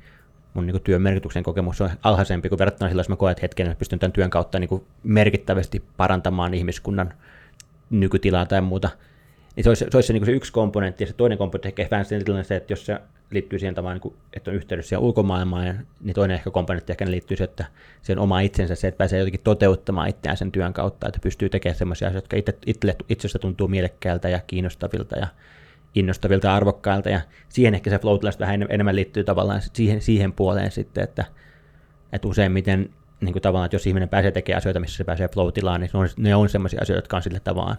[0.55, 3.67] mun niin työn merkityksen kokemus on alhaisempi kuin verrattuna sillä, jos mä koen, että hetken
[3.67, 7.13] että pystyn tämän työn kautta niin merkittävästi parantamaan ihmiskunnan
[7.91, 8.91] nykytilaa tai muuta.
[9.57, 11.91] Niin se olisi se, olisi se, niin se yksi komponentti, ja se toinen komponentti ehkä
[11.91, 12.05] vähän
[12.45, 12.99] se, että jos se
[13.31, 17.37] liittyy siihen tavallaan, niin että on yhteydessä siihen ulkomaailmaan, niin toinen ehkä komponentti ehkä liittyy
[17.37, 17.65] siihen, että
[18.03, 21.79] siihen oma itsensä, se, että pääsee jotenkin toteuttamaan itseään sen työn kautta, että pystyy tekemään
[21.79, 25.27] sellaisia asioita, jotka itse, itsestä tuntuu mielekkäältä ja kiinnostavilta ja
[25.95, 30.71] innostavilta ja arvokkailta, ja siihen ehkä se flow vähän enemmän liittyy tavallaan siihen, siihen puoleen
[30.71, 31.25] sitten, että,
[32.13, 32.91] että useimmiten
[33.21, 35.99] niin kuin tavallaan, että jos ihminen pääsee tekemään asioita, missä se pääsee flow-tilaan, niin ne
[35.99, 37.77] on, ne on sellaisia asioita, jotka on sille tavallaan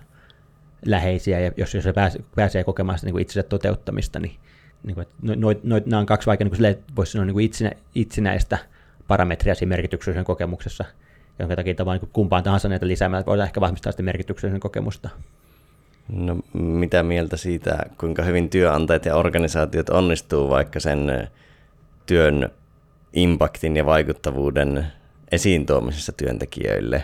[0.86, 4.36] läheisiä, ja jos, jos se pääsee, pääsee kokemaan sitä niin kuin itsensä toteuttamista, niin
[4.84, 7.72] niin kuin, että noit, noit, nämä on kaksi vaikka niin voisi sanoa niin kuin itsenä,
[7.96, 8.58] itsenäistä
[9.08, 10.86] parametria siinä merkityksellisen kokemuksessa,
[11.40, 15.10] jonka takia tavallaan niin kumpaan tahansa näitä lisäämällä voidaan ehkä vahvistaa sitä merkityksellisen kokemusta.
[16.10, 21.30] No mitä mieltä siitä, kuinka hyvin työnantajat ja organisaatiot onnistuu vaikka sen
[22.06, 22.50] työn
[23.14, 24.88] impaktin ja vaikuttavuuden
[25.32, 27.04] esiin tuomisessa työntekijöille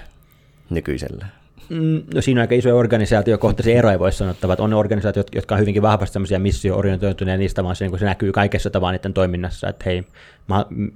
[0.69, 1.25] nykyisellä?
[1.69, 5.61] Mm, no siinä on aika isoja organisaatiokohtaisia eroja, voisi sanoa, että on organisaatiot, jotka on
[5.61, 9.83] hyvinkin vahvasti sellaisia missio-orientoituneja, niistä vaan se, niin se näkyy kaikessa tavalla niiden toiminnassa, että
[9.85, 10.03] hei,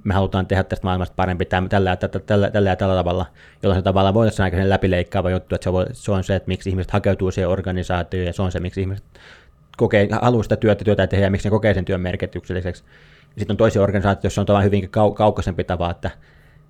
[0.04, 1.96] me halutaan tehdä tästä maailmasta parempi tällä, tällä,
[2.26, 3.26] tällä, tällä ja tällä tavalla,
[3.62, 6.48] jolloin se tavallaan voi olla aika läpileikkaava juttu, että se, voi, se on se, että
[6.48, 9.04] miksi ihmiset hakeutuu siihen organisaatioon, ja se on se, miksi ihmiset
[9.76, 12.84] kokee, haluaa sitä työtä, työtä tehdä, ja miksi ne kokee sen työn merkitykselliseksi.
[13.38, 16.10] Sitten on toisia organisaatioita, joissa on tavallaan hyvinkin kau- kaukaisempi tapa, että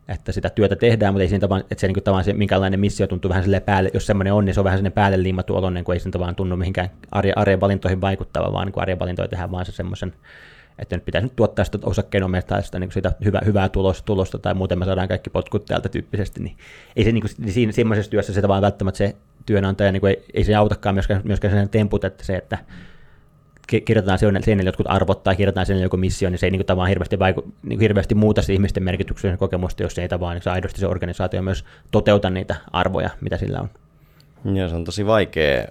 [0.09, 3.07] että sitä työtä tehdään, mutta ei siinä tavallaan, että se, niin tavallaan se minkälainen missio
[3.07, 5.85] tuntuu vähän sille päälle, jos semmoinen on, niin se on vähän sellainen päälle liimattu oloinen,
[5.85, 9.51] kun ei siinä tavallaan tunnu mihinkään arjen, arjen valintoihin vaikuttava, vaan niin arjen valintoja tehdään
[9.51, 10.13] vaan se semmoisen,
[10.79, 14.79] että nyt pitäisi nyt tuottaa sitä osakkeenomistajasta niin sitä hyvä, hyvää tulosta, tulosta, tai muuten
[14.79, 16.57] me saadaan kaikki potkut täältä tyyppisesti, niin
[16.97, 20.11] ei se niin kuin, niin siinä, semmoisessa työssä se tavallaan välttämättä se työnantaja, niin kuin
[20.11, 22.59] ei, ei se autakaan myöskään, myöskään sen temput, että se, että
[23.69, 27.19] kirjoitetaan seinälle jotkut arvot tai kirjoitetaan sinne joku missio, niin se ei niin kuin, hirveästi,
[27.19, 31.43] vaiku, niin hirveästi muuta se ihmisten merkityksen kokemusta, jos ei tavallaan niin aidosti se organisaatio
[31.43, 33.69] myös toteuta niitä arvoja, mitä sillä on.
[34.45, 35.67] Joo, se on tosi vaikea,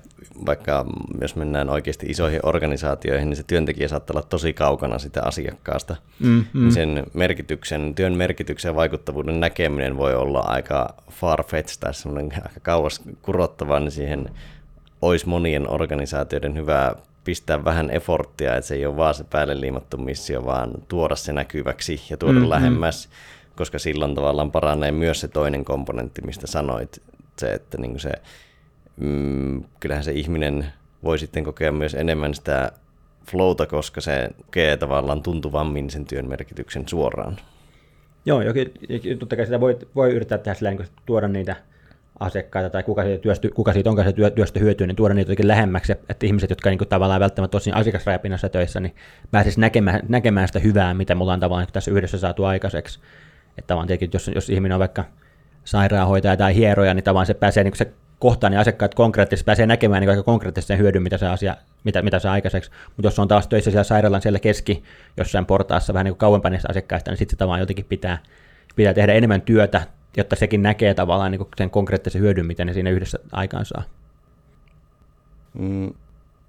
[0.45, 0.85] vaikka
[1.21, 5.95] jos mennään oikeasti isoihin organisaatioihin, niin se työntekijä saattaa olla tosi kaukana sitä asiakkaasta.
[6.19, 6.71] Mm, mm.
[6.71, 13.01] Sen merkityksen, työn merkityksen ja vaikuttavuuden näkeminen voi olla aika farfetched tai semmoinen aika kauas
[13.21, 14.29] kurottava, niin siihen
[15.01, 16.95] olisi monien organisaatioiden hyvä
[17.27, 21.33] pistää vähän efforttia, että se ei ole vaan se päälle liimattu missio, vaan tuoda se
[21.33, 22.49] näkyväksi ja tuoda mm-hmm.
[22.49, 23.09] lähemmäs,
[23.55, 27.01] koska silloin tavallaan paranee myös se toinen komponentti, mistä sanoit,
[27.37, 28.11] se, että niin se,
[28.97, 30.65] mm, kyllähän se ihminen
[31.03, 32.71] voi sitten kokea myös enemmän sitä
[33.31, 37.37] flowta, koska se kokee tavallaan tuntuvammin sen työn merkityksen suoraan.
[38.25, 38.71] Joo, jokin,
[39.19, 41.55] totta kai sitä voi, voi yrittää tehdä sillä, niin tuoda niitä
[42.19, 45.47] asiakkaita tai kuka siitä, työstä, kuka siitä onkaan se työstä hyötyy, niin tuoda niitä jotenkin
[45.47, 48.95] lähemmäksi, että ihmiset, jotka niin kuin, tavallaan välttämättä tosi asiakasrajapinnassa töissä, niin
[49.31, 52.99] pääsisi näkemään, näkemään sitä hyvää, mitä mulla on tavallaan tässä yhdessä saatu aikaiseksi.
[53.57, 55.05] Että tavallaan tietenkin, jos, jos ihminen on vaikka
[55.63, 60.01] sairaanhoitaja tai hieroja, niin tavallaan se pääsee niin se kohtaan niin asiakkaat konkreettisesti pääsee näkemään
[60.01, 62.71] niin aika konkreettisesti sen hyödyn, mitä se asia, mitä, mitä saa aikaiseksi.
[62.87, 64.83] Mutta jos on taas töissä siellä sairaalan siellä keski
[65.17, 68.17] jossain portaassa vähän niin kuin kauempana niistä asiakkaista, niin sitten se tavallaan jotenkin pitää,
[68.75, 69.81] pitää tehdä enemmän työtä
[70.17, 73.83] jotta sekin näkee tavallaan niin sen konkreettisen hyödyn, mitä ne siinä yhdessä aikaan saa.
[75.53, 75.93] Mm,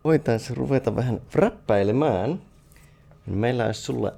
[0.05, 2.43] voitaisiin ruveta vähän räppäilemään.
[3.27, 4.13] Meillä olisi sulle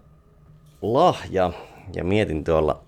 [0.82, 1.52] lahja
[1.94, 2.82] ja mietin tuolla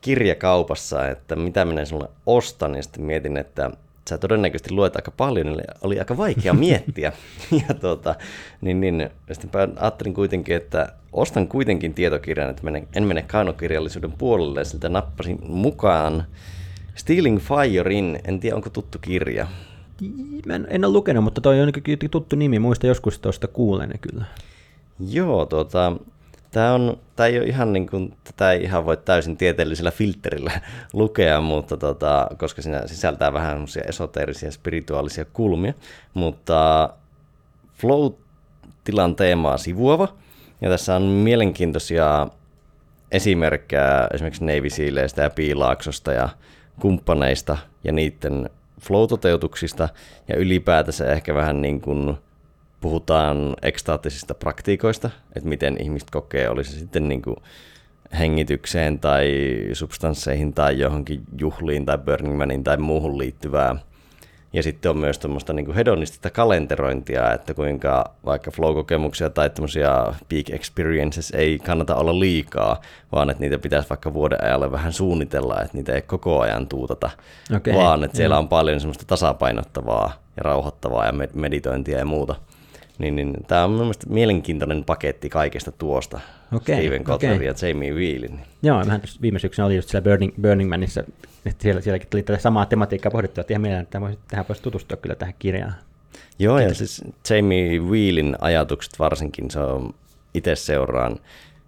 [0.00, 3.70] kirjakaupassa, että mitä minä sinulle ostan ja sitten mietin, että
[4.08, 7.12] sä todennäköisesti luet aika paljon, eli oli aika vaikea miettiä.
[7.68, 8.14] ja tuota,
[8.60, 14.60] niin, niin, sitten ajattelin kuitenkin, että ostan kuitenkin tietokirjan, että menen, en mene kaunokirjallisuuden puolelle,
[14.60, 16.24] ja siltä nappasin mukaan
[16.94, 19.46] Stealing Firein, en tiedä onko tuttu kirja.
[20.46, 21.72] Mä en, en ole lukenut, mutta toi on
[22.10, 24.24] tuttu nimi, muista joskus tuosta kuulen kyllä.
[25.10, 25.92] Joo, tota,
[26.50, 30.60] tämä, on, tämä ei ole ihan niin kuin, tätä ei ihan voi täysin tieteellisellä filterillä
[30.92, 35.74] lukea, mutta tota, koska siinä sisältää vähän esoteerisia spirituaalisia kulmia,
[36.14, 36.90] mutta
[37.74, 40.08] flow-tilan teemaa sivuava,
[40.60, 42.28] ja tässä on mielenkiintoisia
[43.12, 46.28] esimerkkejä esimerkiksi Navy Sealeista ja Piilaaksosta ja
[46.80, 49.88] kumppaneista ja niiden flow-toteutuksista.
[50.28, 52.18] Ja ylipäätänsä ehkä vähän niin kuin
[52.80, 57.36] puhutaan ekstaattisista praktiikoista, että miten ihmiset kokee, olisi se sitten niin kuin
[58.18, 59.28] hengitykseen tai
[59.72, 63.76] substansseihin tai johonkin juhliin tai Burning Manin tai muuhun liittyvää
[64.52, 69.90] ja sitten on myös tuommoista niin hedonistista kalenterointia, että kuinka vaikka flow-kokemuksia tai tämmöisiä
[70.28, 72.80] peak experiences ei kannata olla liikaa,
[73.12, 77.10] vaan että niitä pitäisi vaikka vuoden ajalle vähän suunnitella, että niitä ei koko ajan tuutata,
[77.56, 82.34] okay, vaan että siellä on paljon semmoista tasapainottavaa ja rauhoittavaa ja meditointia ja muuta.
[82.98, 86.20] Niin, niin tämä on mielestäni mielenkiintoinen paketti kaikesta tuosta,
[86.52, 87.46] okay, Steven Kotler okay.
[87.46, 88.40] ja Jamie Wheelin.
[88.62, 91.04] Joo, vähän viime syksynä oli just siellä Burning, Burning Manissa
[91.46, 94.62] että siellä, sielläkin tuli tätä samaa tematiikkaa pohdittua, että ihan mielellään, että voisi, tähän voisi
[94.62, 95.74] tutustua kyllä tähän kirjaan.
[96.38, 96.80] Joo, Kiitos.
[96.80, 99.94] ja siis Jamie Wheelin ajatukset varsinkin, se on
[100.34, 101.20] itse seuraan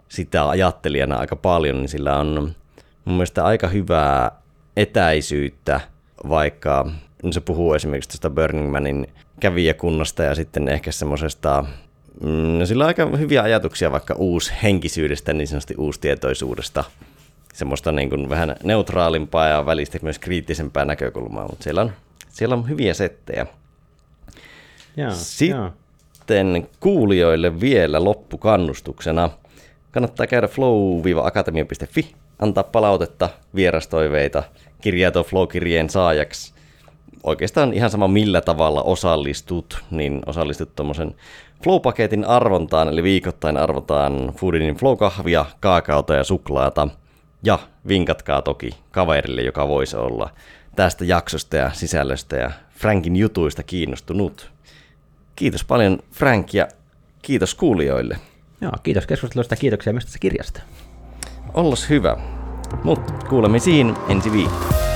[0.08, 2.54] sitä ajattelijana aika paljon, niin sillä on
[3.04, 4.30] mun mielestä aika hyvää
[4.76, 5.80] etäisyyttä,
[6.28, 6.90] vaikka
[7.22, 9.06] niin se puhuu esimerkiksi tästä Burning Manin
[9.40, 11.64] kävijäkunnasta ja sitten ehkä semmoisesta
[12.22, 14.16] mm, No sillä on aika hyviä ajatuksia vaikka
[14.62, 16.84] henkisyydestä, niin sanotusti uustietoisuudesta
[17.54, 21.92] semmoista niin kuin vähän neutraalimpaa ja välistä myös kriittisempää näkökulmaa, mutta siellä on,
[22.28, 23.46] siellä on hyviä settejä.
[24.96, 26.62] Ja, Sitten ja.
[26.80, 29.30] kuulijoille vielä loppukannustuksena.
[29.92, 34.42] Kannattaa käydä flow-akatemia.fi, antaa palautetta, vierastoiveita,
[34.80, 36.54] kirjautua flow-kirjeen saajaksi.
[37.22, 41.14] Oikeastaan ihan sama millä tavalla osallistut, niin osallistut tuommoisen
[41.62, 46.88] Flow-paketin arvontaan, eli viikoittain arvotaan Foodinin Flow-kahvia, kaakaota ja suklaata–
[47.42, 47.58] ja
[47.88, 50.30] vinkatkaa toki kaverille, joka voisi olla
[50.76, 54.52] tästä jaksosta ja sisällöstä ja Frankin jutuista kiinnostunut.
[55.36, 56.68] Kiitos paljon Frank ja
[57.22, 58.18] kiitos kuulijoille.
[58.60, 60.62] Joo, kiitos keskustelusta ja kiitoksia myös tästä kirjasta.
[61.54, 62.16] Ollos hyvä.
[62.84, 64.89] Mutta kuulemisiin ensi viikolla.